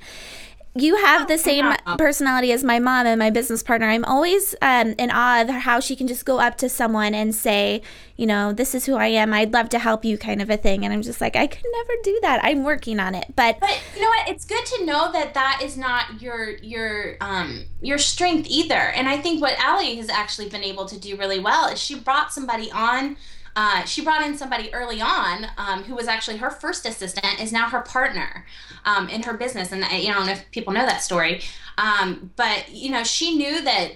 you 0.76 0.96
have 0.98 1.28
the 1.28 1.38
same 1.38 1.72
personality 1.98 2.52
as 2.52 2.64
my 2.64 2.80
mom 2.80 3.06
and 3.06 3.20
my 3.20 3.30
business 3.30 3.62
partner. 3.62 3.88
I'm 3.88 4.04
always 4.06 4.56
um, 4.62 4.96
in 4.98 5.12
awe 5.12 5.42
of 5.42 5.50
how 5.50 5.80
she 5.80 5.96
can 5.96 6.08
just 6.08 6.26
go 6.26 6.40
up 6.40 6.58
to 6.58 6.70
someone 6.70 7.14
and 7.14 7.36
say, 7.36 7.84
you 8.18 8.26
know, 8.26 8.54
this 8.54 8.74
is 8.74 8.86
who 8.86 8.96
I 8.96 9.08
am. 9.08 9.34
I'd 9.34 9.54
love 9.54 9.70
to 9.70 9.80
help 9.80 10.04
you, 10.04 10.18
kind 10.18 10.42
of 10.42 10.50
a 10.50 10.58
thing. 10.58 10.84
And 10.84 10.92
I'm 10.92 11.04
just 11.04 11.22
like, 11.22 11.36
I 11.36 11.46
could 11.46 11.66
never 11.72 11.94
do 12.04 12.20
that. 12.24 12.40
I'm 12.44 12.64
working 12.64 13.00
on 13.00 13.14
it. 13.14 13.26
But 13.36 13.60
but 13.60 13.80
you 13.96 14.02
know 14.02 14.10
what? 14.10 14.28
It's 14.28 14.46
good 14.46 14.66
to 14.66 14.86
know 14.86 15.12
that 15.12 15.36
that 15.36 15.62
is 15.64 15.78
not 15.78 16.22
your 16.22 16.58
your 16.58 17.18
um 17.22 17.66
your 17.82 18.00
strength 18.00 18.48
either. 18.50 18.74
And 18.74 19.08
I 19.08 19.18
think 19.18 19.42
what 19.42 19.56
Ali 19.64 19.96
has 19.98 20.10
actually 20.10 20.50
been 20.50 20.64
able 20.64 20.86
to 20.88 21.00
do 21.00 21.16
really 21.18 21.40
well 21.40 21.68
is 21.68 21.80
she 21.80 22.00
brought 22.00 22.34
somebody 22.34 22.72
on 22.72 23.16
uh, 23.56 23.84
she 23.86 24.04
brought 24.04 24.26
in 24.26 24.38
somebody 24.38 24.74
early 24.74 25.02
on 25.02 25.48
um, 25.58 25.84
who 25.84 25.96
was 25.96 26.08
actually 26.08 26.38
her 26.38 26.50
first 26.50 26.86
assistant, 26.86 27.40
is 27.40 27.52
now 27.52 27.70
her 27.70 27.82
partner 27.82 28.46
um, 28.86 29.10
in 29.10 29.24
her 29.24 29.34
business. 29.34 29.72
And 29.72 29.84
I, 29.84 29.98
you 29.98 30.12
don't 30.12 30.26
know 30.26 30.34
if 30.34 30.50
people 30.52 30.74
know 30.74 30.86
that 30.86 31.02
story, 31.02 31.42
um, 31.78 32.32
but 32.36 32.70
you 32.72 32.92
know 32.92 33.04
she 33.04 33.36
knew 33.36 33.62
that 33.62 33.92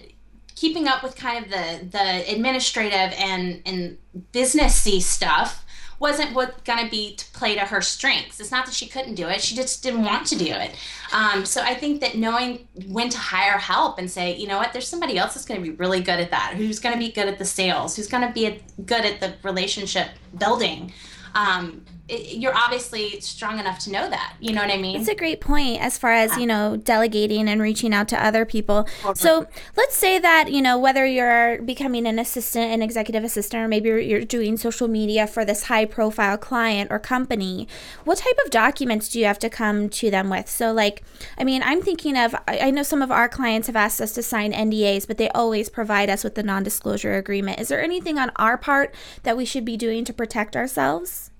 keeping 0.55 0.87
up 0.87 1.03
with 1.03 1.15
kind 1.15 1.45
of 1.45 1.51
the 1.51 1.85
the 1.85 2.33
administrative 2.33 3.13
and 3.17 3.61
and 3.65 3.97
businessy 4.33 5.01
stuff 5.01 5.65
wasn't 5.99 6.33
what 6.33 6.63
going 6.63 6.83
to 6.83 6.89
be 6.89 7.15
to 7.15 7.31
play 7.31 7.55
to 7.55 7.61
her 7.61 7.81
strengths. 7.81 8.39
It's 8.39 8.51
not 8.51 8.65
that 8.65 8.73
she 8.75 8.87
couldn't 8.87 9.15
do 9.15 9.27
it; 9.27 9.41
she 9.41 9.55
just 9.55 9.83
didn't 9.83 10.03
want 10.03 10.27
to 10.27 10.37
do 10.37 10.51
it. 10.51 10.75
Um, 11.13 11.45
so 11.45 11.61
I 11.61 11.73
think 11.73 12.01
that 12.01 12.15
knowing 12.17 12.67
when 12.87 13.09
to 13.09 13.17
hire 13.17 13.57
help 13.57 13.97
and 13.97 14.09
say, 14.09 14.35
you 14.35 14.47
know 14.47 14.57
what, 14.57 14.73
there's 14.73 14.87
somebody 14.87 15.17
else 15.17 15.33
that's 15.33 15.45
going 15.45 15.61
to 15.61 15.69
be 15.69 15.75
really 15.75 16.01
good 16.01 16.19
at 16.19 16.31
that, 16.31 16.53
who's 16.55 16.79
going 16.79 16.93
to 16.93 16.99
be 16.99 17.11
good 17.11 17.27
at 17.27 17.37
the 17.37 17.45
sales, 17.45 17.95
who's 17.95 18.07
going 18.07 18.27
to 18.27 18.33
be 18.33 18.61
good 18.85 19.05
at 19.05 19.19
the 19.19 19.33
relationship 19.43 20.09
building. 20.37 20.93
Um, 21.35 21.85
it, 22.07 22.37
you're 22.37 22.55
obviously 22.55 23.19
strong 23.19 23.59
enough 23.59 23.79
to 23.79 23.91
know 23.91 24.09
that. 24.09 24.35
You 24.39 24.53
know 24.53 24.61
what 24.61 24.71
I 24.71 24.77
mean? 24.77 24.99
It's 24.99 25.09
a 25.09 25.15
great 25.15 25.41
point 25.41 25.81
as 25.81 25.97
far 25.97 26.11
as, 26.11 26.37
you 26.37 26.45
know, 26.45 26.77
delegating 26.77 27.49
and 27.49 27.61
reaching 27.61 27.93
out 27.93 28.07
to 28.09 28.23
other 28.23 28.45
people. 28.45 28.87
So 29.13 29.47
let's 29.75 29.95
say 29.95 30.17
that, 30.19 30.49
you 30.51 30.61
know, 30.61 30.77
whether 30.77 31.05
you're 31.05 31.61
becoming 31.61 32.07
an 32.07 32.17
assistant, 32.17 32.71
an 32.71 32.81
executive 32.81 33.23
assistant, 33.23 33.63
or 33.63 33.67
maybe 33.67 33.89
you're 33.89 34.23
doing 34.23 34.55
social 34.55 34.87
media 34.87 35.27
for 35.27 35.43
this 35.43 35.63
high 35.63 35.85
profile 35.85 36.37
client 36.37 36.91
or 36.91 36.99
company, 36.99 37.67
what 38.05 38.19
type 38.19 38.37
of 38.45 38.51
documents 38.51 39.09
do 39.09 39.19
you 39.19 39.25
have 39.25 39.39
to 39.39 39.49
come 39.49 39.89
to 39.89 40.09
them 40.09 40.29
with? 40.29 40.47
So, 40.49 40.71
like, 40.71 41.03
I 41.37 41.43
mean, 41.43 41.61
I'm 41.63 41.81
thinking 41.81 42.17
of, 42.17 42.35
I 42.47 42.71
know 42.71 42.83
some 42.83 43.01
of 43.01 43.11
our 43.11 43.27
clients 43.27 43.67
have 43.67 43.75
asked 43.75 43.99
us 43.99 44.13
to 44.13 44.23
sign 44.23 44.53
NDAs, 44.53 45.07
but 45.07 45.17
they 45.17 45.29
always 45.29 45.67
provide 45.67 46.09
us 46.09 46.23
with 46.23 46.35
the 46.35 46.43
non 46.43 46.63
disclosure 46.63 47.15
agreement. 47.15 47.59
Is 47.59 47.67
there 47.67 47.81
anything 47.81 48.17
on 48.17 48.31
our 48.37 48.57
part 48.57 48.95
that 49.23 49.35
we 49.35 49.43
should 49.43 49.65
be 49.65 49.75
doing 49.75 50.05
to 50.05 50.13
protect 50.13 50.55
ourselves? 50.55 51.31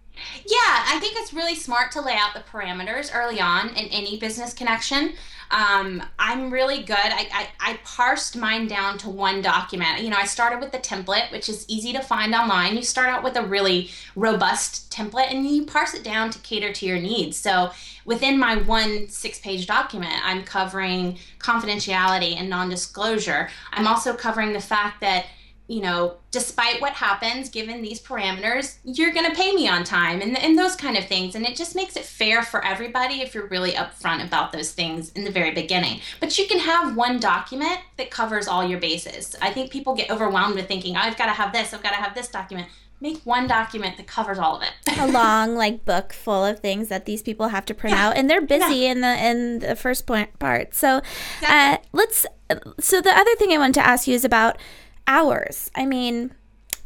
Yeah, 0.46 0.58
I 0.60 0.98
think 1.00 1.16
it's 1.18 1.34
really 1.34 1.56
smart 1.56 1.92
to 1.94 2.02
lay 2.02 2.16
out 2.16 2.34
the 2.34 2.42
parameters 2.52 3.14
early 3.14 3.40
on 3.40 3.70
in 3.70 3.88
any 3.88 4.18
business 4.18 4.54
connection. 4.54 5.14
Um, 5.50 6.04
I'm 6.20 6.52
really 6.52 6.84
good. 6.84 6.98
I, 6.98 7.30
I, 7.32 7.48
I, 7.60 7.80
parsed 7.86 8.36
mine 8.36 8.68
down 8.68 8.98
to 9.00 9.10
one 9.10 9.42
document. 9.42 10.02
You 10.02 10.10
know, 10.10 10.18
I 10.18 10.26
started 10.26 10.60
with 10.60 10.74
the 10.74 10.78
template, 10.78 11.32
which 11.32 11.48
is 11.48 11.64
easy 11.70 11.94
to 11.94 12.02
find 12.02 12.36
online. 12.36 12.76
You 12.76 12.84
start 12.84 13.08
out 13.08 13.24
with 13.24 13.38
a 13.38 13.42
really 13.42 13.90
robust 14.18 14.92
template 14.92 15.32
and 15.32 15.46
you 15.46 15.66
parse 15.66 15.94
it 15.94 16.04
down 16.04 16.32
to 16.32 16.40
cater 16.40 16.74
to 16.74 16.86
your 16.86 17.00
needs. 17.00 17.38
So 17.38 17.72
within 18.04 18.38
my 18.38 18.58
one 18.58 19.08
six 19.08 19.40
page 19.40 19.68
document, 19.68 20.16
I'm 20.22 20.44
covering 20.44 21.18
confidentiality 21.40 22.36
and 22.36 22.50
non 22.50 22.68
disclosure. 22.70 23.50
I'm 23.72 23.88
also 23.88 24.14
covering 24.14 24.52
the 24.52 24.60
fact 24.60 25.00
that 25.00 25.28
you 25.68 25.82
know, 25.82 26.16
despite 26.32 26.80
what 26.80 26.94
happens, 26.94 27.50
given 27.50 27.82
these 27.82 28.02
parameters, 28.02 28.78
you're 28.86 29.12
going 29.12 29.30
to 29.30 29.36
pay 29.36 29.54
me 29.54 29.68
on 29.68 29.84
time 29.84 30.22
and, 30.22 30.38
and 30.38 30.58
those 30.58 30.78
kind 30.78 30.96
of 30.96 31.06
things. 31.06 31.36
And 31.36 31.46
it 31.46 31.58
just 31.58 31.76
makes 31.76 31.98
it 31.98 32.06
fair 32.06 32.42
for 32.42 32.64
everybody 32.64 33.16
if 33.16 33.36
you're 33.36 33.48
really 33.48 33.72
upfront 33.72 34.26
about 34.26 34.54
those 34.54 34.72
things 34.72 35.12
in 35.12 35.26
the 35.26 35.32
very 35.32 35.52
beginning. 35.52 36.00
But 36.22 36.38
you 36.38 36.48
can 36.48 36.60
have 36.60 36.96
one 36.96 37.20
document 37.20 37.80
that 37.98 38.10
covers 38.10 38.48
all 38.48 38.66
your 38.66 38.80
bases. 38.80 39.36
I 39.42 39.52
think 39.52 39.70
people 39.70 39.94
get 39.94 40.10
overwhelmed 40.10 40.56
with 40.56 40.70
thinking, 40.70 40.96
oh, 40.96 41.02
I've 41.02 41.18
got 41.18 41.26
to 41.26 41.34
have 41.34 41.52
this, 41.52 41.74
I've 41.74 41.84
got 41.84 41.92
to 41.92 41.98
have 41.98 42.16
this 42.16 42.30
document. 42.30 42.70
Make 43.00 43.22
one 43.26 43.46
document 43.46 43.98
that 43.98 44.08
covers 44.08 44.40
all 44.40 44.56
of 44.56 44.64
it. 44.64 44.72
a 44.98 45.06
long 45.12 45.54
like 45.54 45.86
book 45.86 46.14
full 46.14 46.44
of 46.44 46.62
things 46.62 46.88
that 46.88 47.06
these 47.06 47.22
people 47.22 47.50
have 47.50 47.64
to 47.66 47.76
print 47.76 47.96
yeah. 47.96 48.08
out, 48.08 48.18
and 48.18 48.28
they're 48.28 48.42
busy 48.42 48.78
yeah. 48.78 48.92
in 48.92 49.02
the 49.02 49.24
in 49.24 49.60
the 49.60 49.76
first 49.76 50.08
part. 50.08 50.74
So, 50.74 50.98
exactly. 50.98 51.48
uh, 51.48 51.78
let's. 51.92 52.26
So 52.80 53.00
the 53.00 53.16
other 53.16 53.36
thing 53.36 53.52
I 53.52 53.60
wanted 53.60 53.76
to 53.76 53.86
ask 53.86 54.08
you 54.08 54.16
is 54.16 54.26
about 54.26 54.58
hours. 55.08 55.72
I 55.76 55.86
mean, 55.86 56.32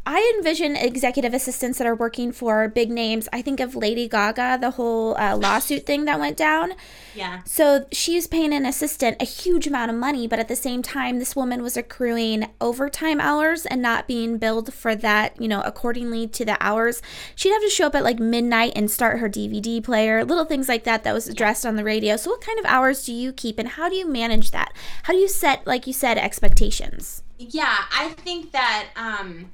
I 0.03 0.33
envision 0.35 0.75
executive 0.75 1.31
assistants 1.31 1.77
that 1.77 1.85
are 1.85 1.93
working 1.93 2.31
for 2.31 2.67
big 2.67 2.89
names. 2.89 3.29
I 3.31 3.43
think 3.43 3.59
of 3.59 3.75
Lady 3.75 4.07
Gaga, 4.07 4.57
the 4.59 4.71
whole 4.71 5.15
uh, 5.15 5.37
lawsuit 5.37 5.85
thing 5.85 6.05
that 6.05 6.19
went 6.19 6.37
down. 6.37 6.73
Yeah. 7.13 7.43
So 7.45 7.85
she's 7.91 8.25
paying 8.25 8.51
an 8.51 8.65
assistant 8.65 9.17
a 9.21 9.25
huge 9.25 9.67
amount 9.67 9.91
of 9.91 9.97
money, 9.97 10.27
but 10.27 10.39
at 10.39 10.47
the 10.47 10.55
same 10.55 10.81
time, 10.81 11.19
this 11.19 11.35
woman 11.35 11.61
was 11.61 11.77
accruing 11.77 12.47
overtime 12.59 13.21
hours 13.21 13.67
and 13.67 13.79
not 13.79 14.07
being 14.07 14.39
billed 14.39 14.73
for 14.73 14.95
that, 14.95 15.39
you 15.39 15.47
know, 15.47 15.61
accordingly 15.61 16.27
to 16.29 16.45
the 16.45 16.57
hours. 16.59 17.03
She'd 17.35 17.51
have 17.51 17.61
to 17.61 17.69
show 17.69 17.85
up 17.85 17.95
at 17.95 18.03
like 18.03 18.19
midnight 18.19 18.73
and 18.75 18.89
start 18.89 19.19
her 19.19 19.29
DVD 19.29 19.83
player, 19.83 20.25
little 20.25 20.45
things 20.45 20.67
like 20.67 20.83
that 20.85 21.03
that 21.03 21.13
was 21.13 21.27
addressed 21.27 21.63
on 21.63 21.75
the 21.75 21.83
radio. 21.83 22.17
So, 22.17 22.31
what 22.31 22.41
kind 22.41 22.57
of 22.57 22.65
hours 22.65 23.05
do 23.05 23.13
you 23.13 23.31
keep 23.31 23.59
and 23.59 23.69
how 23.69 23.87
do 23.87 23.95
you 23.95 24.07
manage 24.07 24.49
that? 24.49 24.73
How 25.03 25.13
do 25.13 25.19
you 25.19 25.27
set, 25.27 25.67
like 25.67 25.85
you 25.85 25.93
said, 25.93 26.17
expectations? 26.17 27.21
Yeah, 27.49 27.75
I 27.91 28.09
think 28.09 28.51
that 28.51 28.89
um, 28.95 29.51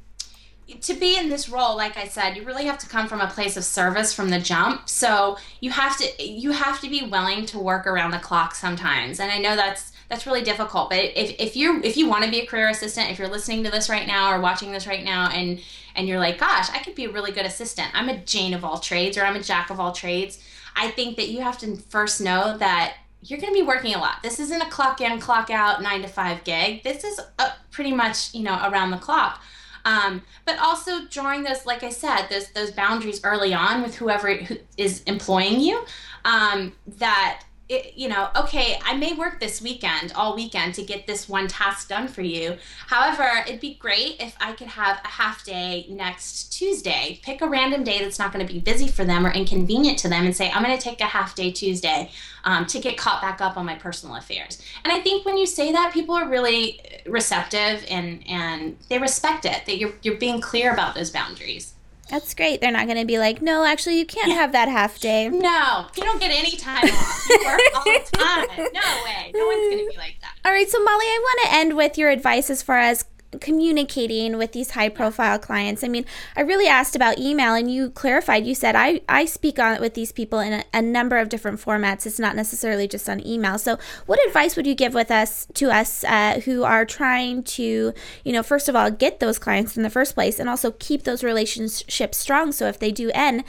to 0.82 0.94
be 0.94 1.17
in 1.17 1.29
this 1.29 1.48
role 1.48 1.77
like 1.77 1.96
i 1.96 2.06
said 2.06 2.36
you 2.36 2.44
really 2.44 2.65
have 2.65 2.77
to 2.77 2.89
come 2.89 3.08
from 3.08 3.22
a 3.22 3.27
place 3.27 3.56
of 3.56 3.63
service 3.63 4.13
from 4.13 4.29
the 4.29 4.39
jump 4.39 4.88
so 4.89 5.38
you 5.62 5.72
have 5.72 5.98
to 5.98 6.24
you 6.24 6.51
have 6.51 6.82
to 6.82 6.89
be 6.89 7.03
willing 7.03 7.46
to 7.46 7.58
work 7.58 7.88
around 7.88 8.12
the 8.12 8.20
clock 8.20 8.53
sometimes 8.53 9.20
and 9.20 9.32
i 9.32 9.38
know 9.38 9.56
that's 9.56 9.94
that's 10.10 10.25
really 10.25 10.44
difficult 10.44 10.89
but 10.89 11.00
if, 11.00 11.36
if 11.39 11.56
you 11.56 11.82
if 11.84 11.96
you 11.96 12.08
want 12.10 12.24
to 12.24 12.29
be 12.29 12.41
a 12.41 12.46
career 12.46 12.67
assistant 12.67 13.10
if 13.10 13.17
you're 13.17 13.29
listening 13.29 13.63
to 13.63 13.72
this 13.72 13.89
right 13.89 14.08
now 14.08 14.29
or 14.29 14.41
watching 14.41 14.72
this 14.72 14.86
right 14.86 15.06
now 15.06 15.29
and 15.29 15.62
and 15.96 16.08
you're 16.08 16.20
like 16.20 16.38
gosh 16.38 16.70
i 16.72 16.79
could 16.79 16.96
be 16.96 17.06
a 17.06 17.12
really 17.12 17.32
good 17.32 17.46
assistant 17.46 17.88
i'm 17.94 18.10
a 18.10 18.17
jane 18.20 18.53
of 18.53 18.65
all 18.65 18.77
trades 18.77 19.17
or 19.17 19.24
i'm 19.24 19.38
a 19.38 19.44
jack 19.44 19.70
of 19.70 19.79
all 19.79 19.94
trades 19.94 20.44
i 20.75 20.89
think 20.91 21.15
that 21.15 21.29
you 21.29 21.39
have 21.39 21.58
to 21.58 21.77
first 21.77 22.20
know 22.20 22.58
that 22.58 22.96
you're 23.22 23.39
going 23.39 23.53
to 23.53 23.60
be 23.60 23.65
working 23.65 23.96
a 23.96 23.98
lot. 23.98 24.22
This 24.22 24.39
isn't 24.39 24.62
a 24.62 24.70
clock 24.70 25.01
in, 25.01 25.20
clock 25.20 25.50
out, 25.50 25.82
nine 25.82 26.01
to 26.03 26.08
five 26.08 26.44
gig. 26.44 26.84
This 26.84 27.03
is 27.03 27.20
a, 27.39 27.51
pretty 27.78 27.94
much, 27.94 28.34
you 28.34 28.42
know, 28.42 28.60
around 28.68 28.90
the 28.90 28.98
clock. 28.98 29.40
Um, 29.86 30.24
but 30.46 30.58
also 30.58 31.06
drawing 31.12 31.44
those, 31.44 31.64
like 31.64 31.84
I 31.84 31.90
said, 31.92 32.26
those 32.28 32.50
those 32.50 32.72
boundaries 32.72 33.22
early 33.24 33.54
on 33.54 33.84
with 33.84 33.96
whoever 33.96 34.40
is 34.78 35.04
employing 35.04 35.60
you. 35.62 35.86
Um, 36.26 36.74
that 36.98 37.44
it, 37.70 37.98
you 37.98 38.08
know, 38.08 38.30
okay, 38.36 38.80
I 38.86 38.96
may 38.96 39.14
work 39.14 39.40
this 39.40 39.62
weekend, 39.62 40.14
all 40.16 40.36
weekend, 40.36 40.74
to 40.76 40.84
get 40.84 41.06
this 41.06 41.28
one 41.28 41.48
task 41.48 41.90
done 41.90 42.08
for 42.08 42.22
you. 42.22 42.58
However, 42.88 43.44
it'd 43.46 43.60
be 43.60 43.76
great 43.76 44.22
if 44.22 44.38
I 44.40 44.54
could 44.54 44.68
have 44.68 45.02
a 45.04 45.08
half 45.08 45.44
day 45.44 45.86
next 45.90 46.54
Tuesday. 46.54 47.20
Pick 47.24 47.42
a 47.42 47.48
random 47.48 47.84
day 47.84 48.00
that's 48.00 48.20
not 48.20 48.32
going 48.32 48.46
to 48.46 48.54
be 48.54 48.60
busy 48.60 48.88
for 48.88 49.04
them 49.04 49.26
or 49.26 49.32
inconvenient 49.32 50.00
to 50.00 50.10
them 50.10 50.26
and 50.26 50.36
say, 50.36 50.50
I'm 50.50 50.64
going 50.64 50.78
to 50.78 50.82
take 50.82 51.02
a 51.02 51.06
half 51.06 51.36
day 51.36 51.52
Tuesday 51.52 52.10
um, 52.46 52.66
to 52.68 52.80
get 52.80 52.98
caught 52.98 53.22
back 53.22 53.42
up 53.42 53.58
on 53.58 53.66
my 53.66 53.76
personal 53.76 54.16
affairs. 54.16 54.62
And 54.86 54.94
I 54.94 55.02
think 55.02 55.26
when 55.26 55.38
you 55.38 55.46
say 55.46 55.74
that, 55.74 55.92
people 55.94 56.16
are 56.16 56.30
really 56.30 56.80
receptive 57.06 57.86
and, 57.90 58.24
and 58.30 58.78
they 58.88 58.98
respect 58.98 59.44
it, 59.44 59.66
that 59.66 59.78
you're, 59.78 59.94
you're 60.04 60.18
being 60.18 60.40
clear 60.40 60.72
about 60.72 60.96
those 60.96 61.10
boundaries. 61.10 61.74
That's 62.10 62.34
great. 62.34 62.62
They're 62.62 62.72
not 62.72 62.86
going 62.86 62.98
to 62.98 63.06
be 63.06 63.20
like, 63.20 63.42
no, 63.42 63.66
actually, 63.66 64.00
you 64.00 64.06
can't 64.06 64.32
have 64.32 64.54
that 64.54 64.70
half 64.70 65.00
day. 65.00 65.28
No, 65.28 65.88
you 65.96 66.04
don't 66.04 66.20
get 66.20 66.32
any 66.32 66.56
time 66.56 66.86
off. 66.86 67.26
You 67.30 67.44
work 67.46 67.60
all 67.76 67.84
the 67.84 68.00
time. 68.14 68.48
No 68.74 69.04
way. 69.04 69.32
No 69.34 69.46
one's 69.46 69.70
going 69.70 69.86
to 69.86 69.92
be 69.92 69.98
like 69.98 70.18
that. 70.22 70.36
All 70.46 70.52
right. 70.52 70.70
So, 70.70 70.82
Molly, 70.82 71.06
I 71.06 71.20
want 71.22 71.40
to 71.50 71.56
end 71.56 71.76
with 71.76 71.98
your 71.98 72.10
advice 72.10 72.50
as 72.50 72.62
far 72.62 72.78
as 72.80 73.06
communicating 73.39 74.38
with 74.38 74.51
these 74.51 74.72
high 74.72 74.89
profile 74.89 75.39
clients. 75.39 75.84
I 75.84 75.88
mean 75.88 76.06
i 76.36 76.41
really 76.41 76.67
asked 76.67 76.96
about 76.96 77.20
email 77.20 77.53
and 77.53 77.72
you 77.72 77.89
clarified 77.89 78.46
you 78.46 78.56
said 78.56 78.75
i 78.75 79.01
i 79.10 79.25
speak 79.25 79.60
on 79.60 79.79
with 79.79 79.94
these 79.94 80.12
people 80.12 80.39
in 80.39 80.53
a, 80.53 80.63
a, 80.74 80.82
number 80.82 81.17
of 81.17 81.29
different 81.29 81.60
formats. 81.60 82.06
It's 82.06 82.20
not 82.20 82.36
necessarily 82.36 82.88
just 82.88 83.10
on 83.10 83.25
email. 83.25 83.58
So 83.58 83.77
what 84.06 84.20
advice 84.27 84.56
would 84.56 84.67
you 84.67 84.75
give 84.75 84.94
with 84.94 85.12
us 85.12 85.48
to 85.56 85.70
us 85.70 86.03
uh, 86.03 86.39
who 86.46 86.63
are 86.63 86.86
trying 86.86 87.44
to 87.44 87.94
you 88.24 88.34
know 88.34 88.44
first 88.44 88.70
of 88.70 88.75
all 88.75 88.89
get 88.91 89.20
those 89.20 89.39
clients 89.39 89.77
in 89.77 89.84
the 89.84 89.89
first 89.89 90.13
place 90.15 90.39
and 90.39 90.50
also 90.50 90.72
keep 90.72 91.03
those 91.03 91.24
relationships 91.24 92.17
strong 92.17 92.51
so 92.51 92.67
if 92.67 92.79
they 92.79 92.91
do 92.91 93.12
end 93.13 93.44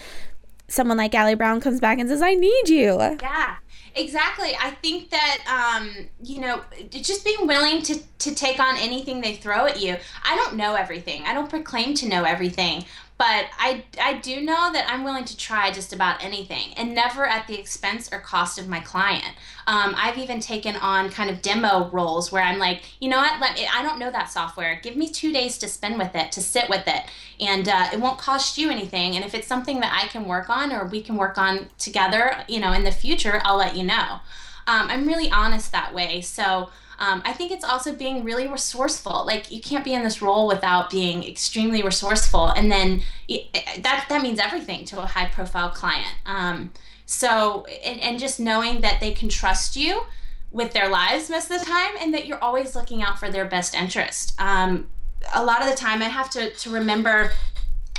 someone 0.69 0.97
like 0.97 1.15
Ali 1.15 1.35
Brown 1.35 1.61
comes 1.61 1.81
back 1.81 1.99
and 1.99 2.09
says 2.09 2.23
i 2.23 2.35
need 2.35 2.69
you. 2.69 2.99
Yeah 3.23 3.57
exactly. 3.99 4.57
I 4.61 4.71
think 4.71 5.11
that 5.11 5.39
um, 5.47 5.91
you 6.23 6.41
know 6.41 6.63
just 6.91 7.25
being 7.25 7.47
willing 7.47 7.83
to 7.83 7.99
to 8.21 8.35
take 8.35 8.61
on 8.61 8.77
anything 8.79 9.21
they 9.21 9.37
throw 9.37 9.67
at 9.67 9.81
you. 9.81 9.97
I 10.25 10.37
don't 10.37 10.57
know 10.57 10.75
everything. 10.75 11.23
I 11.25 11.35
don't 11.35 11.51
proclaim 11.51 11.95
to 11.95 12.09
know 12.09 12.25
everything 12.25 12.85
but 13.19 13.47
I, 13.59 13.85
I 14.01 14.15
do 14.19 14.41
know 14.41 14.73
that 14.73 14.87
I'm 14.89 15.03
willing 15.03 15.25
to 15.25 15.37
try 15.37 15.73
just 15.73 15.93
about 15.93 16.23
anything 16.23 16.73
and 16.77 16.95
never 16.95 17.27
at 17.27 17.49
the 17.49 17.59
expense 17.59 18.09
or 18.13 18.21
cost 18.21 18.61
of 18.61 18.69
my 18.69 18.79
client. 18.79 19.35
Um, 19.67 19.95
I've 19.97 20.19
even 20.19 20.39
taken 20.39 20.77
on 20.77 21.11
kind 21.11 21.29
of 21.29 21.43
demo 21.43 21.91
roles 21.91 22.31
where 22.31 22.45
I'm 22.45 22.61
like, 22.61 22.83
you 23.01 23.09
know 23.09 23.17
what, 23.19 23.41
Let 23.41 23.57
me, 23.57 23.67
I 23.67 23.83
don't 23.83 23.99
know 23.99 24.13
that 24.13 24.31
software. 24.31 24.79
Give 24.83 24.95
me 24.95 25.09
two 25.09 25.33
days 25.33 25.59
to 25.59 25.69
spend 25.69 25.99
with 25.99 26.15
it, 26.15 26.31
to 26.33 26.41
sit 26.41 26.71
with 26.71 26.87
it, 26.87 27.03
and 27.41 27.69
uh, 27.69 27.89
it 27.93 28.01
won't 28.01 28.19
cost 28.19 28.57
you 28.57 28.71
anything. 28.71 29.17
And 29.17 29.25
if 29.25 29.35
it's 29.35 29.49
something 29.49 29.81
that 29.81 30.01
I 30.01 30.07
can 30.07 30.25
work 30.25 30.49
on 30.49 30.73
or 30.73 30.87
we 30.87 31.03
can 31.03 31.17
work 31.17 31.39
on 31.39 31.69
together, 31.77 32.45
you 32.47 32.61
know, 32.61 32.73
in 32.73 32.85
the 32.85 32.93
future, 32.93 33.41
I'll 33.45 33.59
let 33.59 33.77
you 33.77 33.83
know. 33.83 34.21
Um, 34.69 34.89
I'm 34.91 35.09
really 35.09 35.31
honest 35.31 35.73
that 35.73 35.93
way. 35.93 36.21
So, 36.21 36.71
um, 36.99 37.23
I 37.25 37.33
think 37.33 37.53
it's 37.53 37.65
also 37.65 37.95
being 37.95 38.25
really 38.25 38.49
resourceful. 38.49 39.25
Like 39.25 39.53
you 39.53 39.61
can't 39.61 39.85
be 39.85 39.95
in 39.95 40.03
this 40.03 40.21
role 40.21 40.49
without 40.49 40.91
being 40.91 41.23
extremely 41.23 41.83
resourceful, 41.83 42.49
and 42.49 42.71
then 42.71 43.03
it, 43.29 43.53
that 43.83 44.07
that 44.09 44.23
means 44.23 44.41
everything 44.41 44.85
to 44.87 45.01
a 45.01 45.07
high 45.07 45.27
profile 45.27 45.71
client. 45.71 46.15
Um, 46.27 46.73
so 47.07 47.65
and, 47.85 48.01
and 48.01 48.19
just 48.19 48.41
knowing 48.41 48.81
that 48.81 49.01
they 49.01 49.13
can 49.13 49.29
trust 49.29 49.77
you 49.77 50.03
with 50.51 50.73
their 50.73 50.89
lives 50.89 51.31
most 51.31 51.51
of 51.51 51.61
the 51.61 51.65
time, 51.65 51.95
and 52.01 52.13
that 52.15 52.27
you're 52.27 52.43
always 52.43 52.75
looking 52.75 53.03
out 53.03 53.19
for 53.19 53.31
their 53.31 53.45
best 53.45 53.75
interest. 53.75 54.35
Um, 54.41 54.89
a 55.35 55.45
lot 55.45 55.63
of 55.63 55.69
the 55.69 55.77
time, 55.77 56.03
I 56.03 56.07
have 56.07 56.31
to 56.31 56.51
to 56.51 56.71
remember 56.71 57.31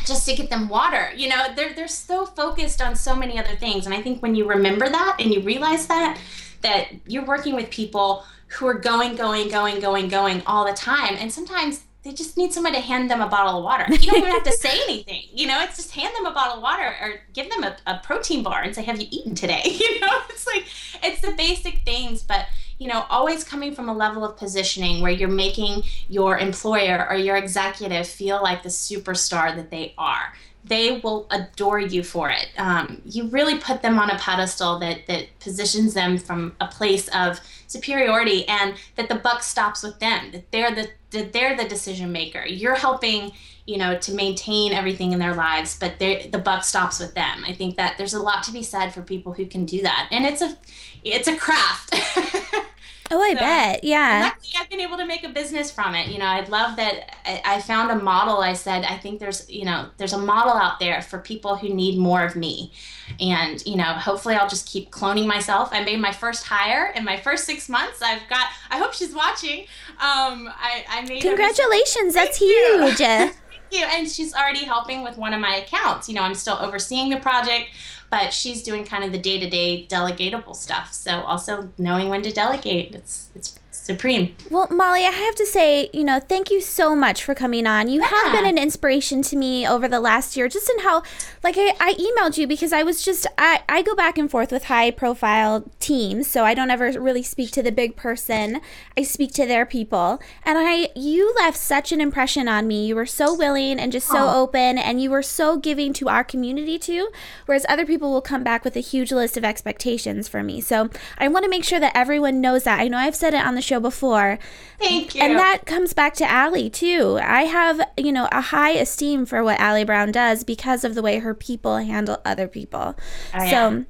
just 0.06 0.28
to 0.28 0.36
get 0.36 0.50
them 0.50 0.68
water. 0.68 1.12
You 1.16 1.30
know, 1.30 1.48
they're 1.56 1.74
they're 1.74 1.88
so 1.88 2.26
focused 2.26 2.82
on 2.82 2.98
so 2.98 3.16
many 3.16 3.40
other 3.40 3.56
things, 3.56 3.86
and 3.86 3.96
I 3.96 4.02
think 4.02 4.22
when 4.22 4.36
you 4.36 4.46
remember 4.46 4.90
that 4.90 5.18
and 5.20 5.34
you 5.34 5.42
realize 5.42 5.88
that 5.88 6.20
that 6.62 6.90
you're 7.08 7.26
working 7.26 7.56
with 7.56 7.70
people 7.70 8.26
who 8.50 8.68
are 8.68 8.74
going, 8.74 9.16
going, 9.16 9.50
going, 9.50 9.80
going, 9.80 10.08
going 10.08 10.42
all 10.46 10.66
the 10.66 10.74
time. 10.74 11.16
And 11.18 11.32
sometimes 11.32 11.84
they 12.04 12.14
just 12.14 12.38
need 12.38 12.54
someone 12.54 12.74
to 12.74 12.80
hand 12.80 13.12
them 13.12 13.22
a 13.22 13.28
bottle 13.28 13.58
of 13.58 13.64
water. 13.64 13.86
You 13.90 13.98
don't 13.98 14.18
even 14.20 14.32
have 14.32 14.44
to 14.44 14.52
say 14.54 14.82
anything. 14.84 15.24
You 15.34 15.48
know, 15.48 15.62
it's 15.62 15.76
just 15.76 15.92
hand 15.92 16.14
them 16.16 16.26
a 16.26 16.32
bottle 16.32 16.58
of 16.58 16.64
water 16.64 16.96
or 17.02 17.22
give 17.34 17.50
them 17.50 17.64
a, 17.64 17.76
a 17.86 18.00
protein 18.00 18.42
bar 18.42 18.62
and 18.62 18.74
say, 18.74 18.84
Have 18.84 19.00
you 19.00 19.08
eaten 19.12 19.36
today? 19.36 19.64
You 19.80 20.00
know, 20.02 20.22
it's 20.30 20.48
like, 20.48 20.66
it's 21.04 21.22
the 21.22 21.34
basic 21.34 21.80
things, 21.84 22.22
but, 22.22 22.48
you 22.78 22.88
know, 22.88 23.06
always 23.10 23.44
coming 23.44 23.74
from 23.76 23.90
a 23.90 23.94
level 23.94 24.24
of 24.24 24.38
positioning 24.38 25.02
where 25.02 25.12
you're 25.12 25.28
making 25.28 25.84
your 26.08 26.38
employer 26.38 27.06
or 27.10 27.16
your 27.16 27.36
executive 27.36 28.08
feel 28.08 28.42
like 28.42 28.64
the 28.64 28.70
superstar 28.70 29.56
that 29.56 29.70
they 29.70 29.94
are 29.98 30.34
they 30.70 31.00
will 31.00 31.28
adore 31.32 31.80
you 31.80 32.04
for 32.04 32.30
it. 32.30 32.48
Um, 32.58 33.02
you 33.04 33.28
really 33.28 33.58
put 33.58 33.82
them 33.82 34.00
on 34.00 34.10
a 34.10 34.18
pedestal 34.18 34.80
that 34.80 35.08
that 35.08 35.28
positions 35.40 35.94
them 35.94 36.18
from 36.18 36.56
a 36.62 36.68
place 36.68 37.10
of 37.10 37.40
superiority, 37.68 38.48
and 38.48 38.76
that 38.96 39.10
the 39.10 39.16
buck 39.16 39.44
stops 39.44 39.84
with 39.84 40.00
them. 40.00 40.32
That 40.32 40.52
they're 40.52 40.74
the 40.74 40.90
that 41.12 41.34
they're 41.34 41.58
the 41.58 41.68
decision 41.68 42.12
maker. 42.12 42.46
You're 42.46 42.76
helping, 42.76 43.32
you 43.66 43.78
know, 43.78 43.98
to 43.98 44.14
maintain 44.14 44.72
everything 44.72 45.12
in 45.12 45.20
their 45.20 45.34
lives, 45.34 45.78
but 45.78 45.98
the 46.00 46.42
buck 46.44 46.64
stops 46.64 47.00
with 47.00 47.16
them. 47.16 47.44
I 47.46 47.54
think 47.54 47.76
that 47.78 47.98
there's 47.98 48.14
a 48.14 48.22
lot 48.22 48.44
to 48.44 48.52
be 48.52 48.64
said 48.64 48.94
for 48.94 49.02
people 49.02 49.34
who 49.34 49.48
can 49.48 49.66
do 49.66 49.82
that, 49.82 50.08
and 50.12 50.26
it's 50.26 50.42
a 50.42 50.56
it's 51.04 51.28
a 51.28 51.36
craft. 51.36 51.96
Oh, 53.12 53.22
I 53.22 53.34
so, 53.34 53.40
bet. 53.40 53.84
Yeah. 53.84 54.22
Luckily, 54.24 54.54
I've 54.60 54.70
been 54.70 54.80
able 54.82 54.98
to 54.98 55.06
make 55.06 55.24
a 55.24 55.30
business 55.30 55.72
from 55.72 55.96
it. 55.96 56.10
You 56.10 56.20
know, 56.20 56.26
I'd 56.26 56.50
love 56.50 56.76
that 56.76 57.16
I, 57.26 57.60
found 57.60 57.90
a 57.90 57.96
model. 57.96 58.38
I 58.38 58.54
said, 58.54 58.84
I 58.84 58.98
think 58.98 59.20
there's, 59.20 59.50
you 59.50 59.66
know, 59.66 59.90
there's 59.98 60.14
a 60.14 60.18
model 60.18 60.54
out 60.54 60.80
there 60.80 61.02
for 61.02 61.18
people 61.18 61.56
who 61.56 61.70
need 61.70 61.98
more 61.98 62.24
of 62.24 62.36
me. 62.36 62.72
And, 63.20 63.66
you 63.66 63.78
know, 63.78 63.84
hopefully 63.84 64.36
I'll 64.36 64.50
just 64.50 64.68
keep 64.68 64.92
cloning 64.92 65.26
myself. 65.26 65.70
I 65.72 65.84
made 65.84 66.00
my 66.00 66.12
first 66.12 66.46
hire 66.46 66.94
in 66.96 67.04
my 67.04 67.18
first 67.18 67.46
six 67.46 67.68
months. 67.68 68.02
I've 68.02 68.28
got, 68.30 68.48
I 68.70 68.78
hope 68.78 68.94
she's 68.94 69.14
watching. 69.14 69.62
Um, 69.94 70.50
I, 70.56 70.86
I 70.88 71.06
made 71.08 71.22
Congratulations. 71.22 72.14
That's 72.14 72.38
huge. 72.38 72.98
Thank 72.98 73.34
you. 73.72 73.86
And 73.86 74.08
she's 74.08 74.34
already 74.36 74.66
helping 74.66 75.04
with 75.04 75.18
one 75.18 75.34
of 75.34 75.42
my 75.42 75.56
accounts. 75.56 76.08
You 76.08 76.16
know, 76.16 76.22
I'm 76.22 76.36
still 76.36 76.58
overseeing 76.60 77.10
the 77.10 77.18
project 77.18 77.70
but 78.10 78.34
she's 78.34 78.64
doing 78.64 78.84
kind 78.84 79.04
of 79.04 79.12
the 79.12 79.18
day 79.18 79.40
to 79.40 79.50
day 79.50 79.88
delegatable 79.90 80.56
stuff. 80.56 80.94
So 80.94 81.22
also 81.22 81.70
knowing 81.78 82.10
when 82.10 82.22
to 82.24 82.32
delegate, 82.32 82.96
it's 82.96 83.30
it's 83.36 83.60
supreme. 83.90 84.36
Well, 84.52 84.68
Molly, 84.70 85.04
I 85.04 85.12
have 85.12 85.36
to 85.36 85.46
say, 85.48 85.90
you 85.94 86.04
know, 86.04 86.20
thank 86.20 86.52
you 86.52 86.62
so 86.62 86.96
much 86.96 87.24
for 87.24 87.34
coming 87.34 87.66
on. 87.66 87.90
You 87.90 88.02
yeah. 88.02 88.08
have 88.08 88.34
been 88.34 88.46
an 88.46 88.60
inspiration 88.60 89.24
to 89.24 89.36
me 89.36 89.68
over 89.68 89.88
the 89.88 90.00
last 90.00 90.38
year, 90.38 90.48
just 90.48 90.70
in 90.70 90.80
how, 90.84 91.02
like, 91.44 91.56
I, 91.58 91.74
I 91.80 91.94
emailed 91.96 92.38
you 92.38 92.46
because 92.46 92.72
I 92.72 92.84
was 92.84 93.04
just, 93.04 93.26
I, 93.38 93.64
I 93.68 93.82
go 93.82 93.96
back 93.96 94.20
and 94.20 94.30
forth 94.30 94.52
with 94.52 94.66
high 94.66 94.92
profile 94.92 95.66
teams, 95.80 96.28
so 96.28 96.46
I 96.46 96.54
don't 96.54 96.70
ever 96.70 96.92
really 97.00 97.24
speak 97.24 97.50
to 97.52 97.64
the 97.64 97.72
big 97.72 97.96
person. 97.96 98.62
I 98.96 99.02
speak 99.02 99.34
to 99.34 99.48
their 99.48 99.66
people. 99.66 100.22
And 100.44 100.58
I, 100.60 100.90
you 100.96 101.34
left 101.36 101.58
such 101.58 101.92
an 101.92 102.00
impression 102.00 102.48
on 102.48 102.68
me. 102.68 102.86
You 102.86 102.96
were 102.96 103.08
so 103.08 103.34
willing 103.34 103.80
and 103.80 103.92
just 103.92 104.08
so 104.08 104.28
Aww. 104.28 104.36
open, 104.36 104.78
and 104.78 105.02
you 105.02 105.10
were 105.10 105.24
so 105.24 105.58
giving 105.58 105.94
to 105.94 106.10
our 106.10 106.24
community 106.24 106.78
too, 106.78 107.10
whereas 107.48 107.66
other 107.68 107.88
people 107.88 108.12
will 108.12 108.22
come 108.22 108.44
back 108.44 108.64
with 108.64 108.76
a 108.76 108.82
huge 108.82 109.12
list 109.12 109.36
of 109.36 109.44
expectations 109.44 110.28
for 110.28 110.44
me. 110.44 110.62
So 110.62 110.92
I 111.18 111.28
want 111.28 111.44
to 111.44 111.50
make 111.50 111.64
sure 111.64 111.80
that 111.80 111.98
everyone 111.98 112.40
knows 112.40 112.64
that. 112.66 112.80
I 112.80 112.88
know 112.88 113.00
I've 113.00 113.16
said 113.16 113.34
it 113.34 113.44
on 113.44 113.56
the 113.56 113.62
show 113.62 113.79
before. 113.80 114.40
Thank 114.80 115.16
you. 115.16 115.22
And 115.22 115.38
that 115.38 115.66
comes 115.66 115.94
back 115.94 116.14
to 116.16 116.34
Ali 116.34 116.70
too. 116.70 117.20
I 117.22 117.44
have, 117.44 117.82
you 117.98 118.12
know, 118.12 118.28
a 118.32 118.42
high 118.42 118.72
esteem 118.72 119.26
for 119.26 119.44
what 119.44 119.60
Ali 119.60 119.84
Brown 119.84 120.12
does 120.12 120.44
because 120.44 120.84
of 120.84 120.96
the 120.96 121.02
way 121.02 121.20
her 121.20 121.34
people 121.34 121.78
handle 121.78 122.22
other 122.26 122.48
people. 122.48 122.96
Oh, 123.34 123.44
yeah. 123.44 123.50
So 123.50 123.86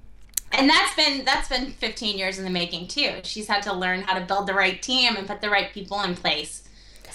and 0.52 0.70
that's 0.70 0.96
been 0.96 1.26
that's 1.26 1.48
been 1.48 1.72
15 1.72 2.18
years 2.18 2.40
in 2.40 2.44
the 2.44 2.50
making 2.50 2.88
too. 2.88 3.20
She's 3.24 3.48
had 3.48 3.62
to 3.64 3.74
learn 3.74 4.02
how 4.02 4.18
to 4.18 4.26
build 4.26 4.48
the 4.48 4.54
right 4.54 4.82
team 4.82 5.16
and 5.16 5.28
put 5.28 5.42
the 5.42 5.50
right 5.50 5.72
people 5.72 6.02
in 6.02 6.16
place. 6.16 6.64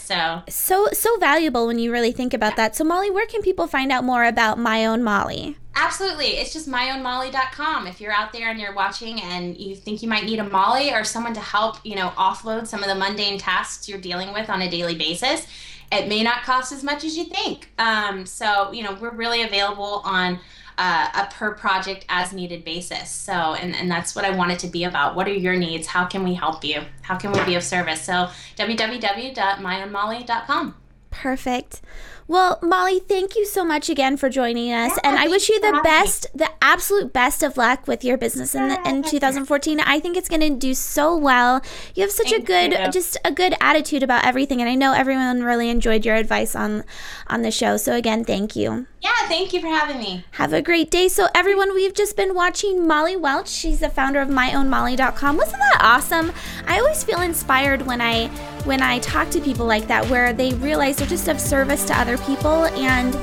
So 0.05 0.43
so 0.49 0.89
so 0.93 1.17
valuable 1.19 1.67
when 1.67 1.79
you 1.79 1.91
really 1.91 2.13
think 2.13 2.35
about 2.35 2.53
yeah. 2.53 2.57
that. 2.69 2.77
So 2.77 2.85
Molly, 2.85 3.11
where 3.11 3.27
can 3.27 3.41
people 3.41 3.67
find 3.67 3.91
out 3.91 4.05
more 4.05 4.25
about 4.25 4.59
My 4.59 4.85
Own 4.85 5.03
Molly? 5.03 5.57
Absolutely. 5.77 6.37
It's 6.37 6.53
just 6.53 6.69
myownmolly.com. 6.69 7.87
If 7.87 8.01
you're 8.01 8.13
out 8.13 8.33
there 8.33 8.51
and 8.51 8.61
you're 8.61 8.75
watching 8.75 9.21
and 9.21 9.57
you 9.57 9.75
think 9.75 10.03
you 10.03 10.09
might 10.09 10.25
need 10.25 10.39
a 10.39 10.45
Molly 10.45 10.93
or 10.93 11.03
someone 11.03 11.35
to 11.35 11.41
help, 11.41 11.79
you 11.85 11.97
know, 11.97 12.11
offload 12.11 12.67
some 12.67 12.83
of 12.83 12.89
the 12.89 12.95
mundane 12.95 13.39
tasks 13.39 13.89
you're 13.89 13.99
dealing 13.99 14.33
with 14.33 14.49
on 14.49 14.63
a 14.63 14.71
daily 14.71 14.95
basis, 14.95 15.47
it 15.91 16.09
may 16.09 16.23
not 16.23 16.43
cost 16.43 16.71
as 16.71 16.85
much 16.85 17.03
as 17.03 17.17
you 17.17 17.25
think. 17.25 17.71
Um, 17.79 18.25
so, 18.25 18.71
you 18.73 18.83
know, 18.83 18.97
we're 19.01 19.15
really 19.15 19.43
available 19.43 20.03
on 20.05 20.39
uh, 20.79 21.09
a 21.15 21.27
per 21.33 21.55
project 21.55 22.05
as 22.09 22.33
needed 22.33 22.65
basis. 22.65 23.11
So, 23.11 23.33
and, 23.33 23.75
and 23.75 23.91
that's 23.91 24.15
what 24.15 24.25
I 24.25 24.31
want 24.31 24.53
it 24.53 24.61
to 24.61 24.67
be 24.67 24.85
about. 24.85 25.15
What 25.15 25.29
are 25.29 25.35
your 25.35 25.57
needs? 25.57 25.87
How 25.87 26.07
can 26.07 26.25
we 26.25 26.33
help 26.35 26.65
you? 26.65 26.81
How 27.03 27.17
can 27.17 27.33
we 27.33 27.45
be 27.45 27.55
of 27.55 27.63
service? 27.63 28.03
So, 28.03 28.31
www.myownmolly.com. 28.57 30.75
Perfect. 31.11 31.83
Well, 32.27 32.59
Molly, 32.63 33.01
thank 33.01 33.37
you 33.37 33.45
so 33.45 33.65
much 33.65 33.91
again 33.91 34.17
for 34.17 34.31
joining 34.31 34.73
us, 34.73 34.93
yeah, 34.93 35.11
and 35.11 35.19
I 35.19 35.29
wish 35.29 35.51
you 35.51 35.61
the 35.61 35.79
best, 35.85 36.27
me. 36.35 36.47
the 36.47 36.51
absolute 36.63 37.13
best 37.13 37.43
of 37.43 37.59
luck 37.59 37.87
with 37.87 38.03
your 38.03 38.17
business 38.17 38.55
in, 38.55 38.69
the, 38.69 38.89
in 38.89 39.03
2014. 39.03 39.81
I 39.81 40.01
think 40.01 40.17
it's 40.17 40.29
going 40.31 40.41
to 40.41 40.51
do 40.51 40.73
so 40.73 41.15
well. 41.15 41.61
You 41.95 42.03
have 42.03 42.11
such 42.11 42.31
thank 42.31 42.45
a 42.45 42.47
good, 42.47 42.73
you. 42.73 42.91
just 42.91 43.19
a 43.27 43.31
good 43.31 43.55
attitude 43.61 44.03
about 44.03 44.25
everything, 44.25 44.61
and 44.63 44.71
I 44.71 44.75
know 44.75 44.95
everyone 44.95 45.43
really 45.43 45.69
enjoyed 45.69 46.07
your 46.07 46.17
advice 46.17 46.57
on 46.57 46.85
on 47.27 47.43
the 47.43 47.51
show. 47.51 47.77
So 47.77 47.95
again, 47.95 48.25
thank 48.25 48.57
you. 48.57 48.87
Yeah, 49.03 49.11
thank 49.29 49.53
you 49.53 49.61
for 49.61 49.69
having 49.69 49.99
me. 49.99 50.25
Have 50.33 50.55
a 50.55 50.63
great 50.63 50.91
day. 50.91 51.09
So 51.09 51.29
everyone, 51.35 51.75
we've 51.75 51.93
just 51.93 52.17
been 52.17 52.35
watching 52.35 52.87
Molly 52.87 53.17
Welch. 53.17 53.49
She's 53.49 53.81
the 53.81 53.91
founder 53.91 54.21
of 54.23 54.29
MyOwnMolly.com. 54.31 55.37
Wasn't 55.37 55.59
that 55.59 55.79
awesome? 55.83 56.33
I 56.67 56.79
always 56.79 57.05
feel 57.05 57.21
inspired 57.21 57.83
when 57.83 58.01
I 58.01 58.29
when 58.65 58.83
I 58.83 58.99
talk 59.01 59.29
to 59.31 59.41
people 59.41 59.67
like 59.67 59.89
that, 59.89 60.09
where 60.09 60.33
they 60.33 60.55
realize 60.55 60.97
they're 60.97 61.07
just 61.07 61.29
of 61.29 61.39
service 61.39 61.85
to 61.85 61.93
other 62.15 62.25
people 62.25 62.65
and 62.67 63.15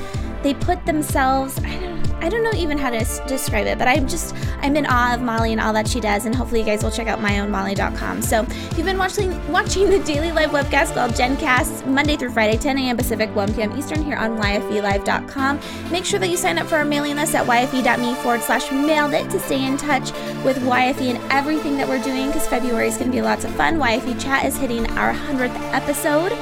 they 0.42 0.54
put 0.54 0.84
themselves. 0.86 1.58
I 1.64 1.78
don't 1.78 2.02
I 2.22 2.28
don't 2.28 2.44
know 2.44 2.52
even 2.54 2.78
how 2.78 2.90
to 2.90 2.98
describe 3.26 3.66
it, 3.66 3.78
but 3.78 3.88
I'm 3.88 4.06
just 4.06 4.34
I'm 4.60 4.76
in 4.76 4.86
awe 4.86 5.14
of 5.14 5.20
Molly 5.20 5.50
and 5.50 5.60
all 5.60 5.72
that 5.72 5.88
she 5.88 5.98
does, 5.98 6.24
and 6.24 6.32
hopefully 6.32 6.60
you 6.60 6.66
guys 6.66 6.84
will 6.84 6.90
check 6.92 7.08
out 7.08 7.18
myownmolly.com. 7.18 8.22
So 8.22 8.42
if 8.42 8.78
you've 8.78 8.86
been 8.86 8.98
watching 8.98 9.52
watching 9.52 9.90
the 9.90 9.98
daily 10.00 10.30
live 10.30 10.50
webcast 10.50 10.94
called 10.94 11.12
GenCast 11.12 11.84
Monday 11.86 12.16
through 12.16 12.30
Friday, 12.30 12.56
10 12.56 12.78
a.m. 12.78 12.96
Pacific, 12.96 13.34
1 13.34 13.54
p.m. 13.54 13.76
Eastern 13.76 14.04
here 14.04 14.16
on 14.16 14.38
YFELive.com. 14.38 15.60
Make 15.90 16.04
sure 16.04 16.20
that 16.20 16.28
you 16.28 16.36
sign 16.36 16.58
up 16.58 16.68
for 16.68 16.76
our 16.76 16.84
mailing 16.84 17.16
list 17.16 17.34
at 17.34 17.44
YFE.me 17.44 18.14
forward 18.16 18.42
slash 18.42 18.70
mailed 18.70 19.14
it 19.14 19.28
to 19.30 19.40
stay 19.40 19.64
in 19.64 19.76
touch 19.76 20.12
with 20.44 20.58
YFE 20.58 21.16
and 21.16 21.32
everything 21.32 21.76
that 21.76 21.88
we're 21.88 22.02
doing 22.04 22.28
because 22.28 22.46
February 22.46 22.86
is 22.86 22.96
going 22.98 23.10
to 23.10 23.16
be 23.16 23.22
lots 23.22 23.44
of 23.44 23.52
fun. 23.56 23.78
YFE 23.78 24.22
Chat 24.22 24.46
is 24.46 24.56
hitting 24.56 24.88
our 24.92 25.12
100th 25.12 25.56
episode. 25.72 26.32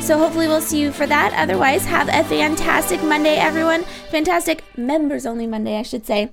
So 0.00 0.18
hopefully 0.18 0.48
we'll 0.48 0.60
see 0.60 0.80
you 0.80 0.90
for 0.90 1.06
that. 1.06 1.32
Otherwise, 1.34 1.84
have 1.84 2.08
a 2.08 2.24
fantastic 2.24 3.00
Monday, 3.02 3.36
everyone. 3.36 3.84
Fantastic 4.10 4.64
members 4.76 5.24
only 5.24 5.46
Monday, 5.46 5.78
I 5.78 5.82
should 5.82 6.04
say. 6.04 6.28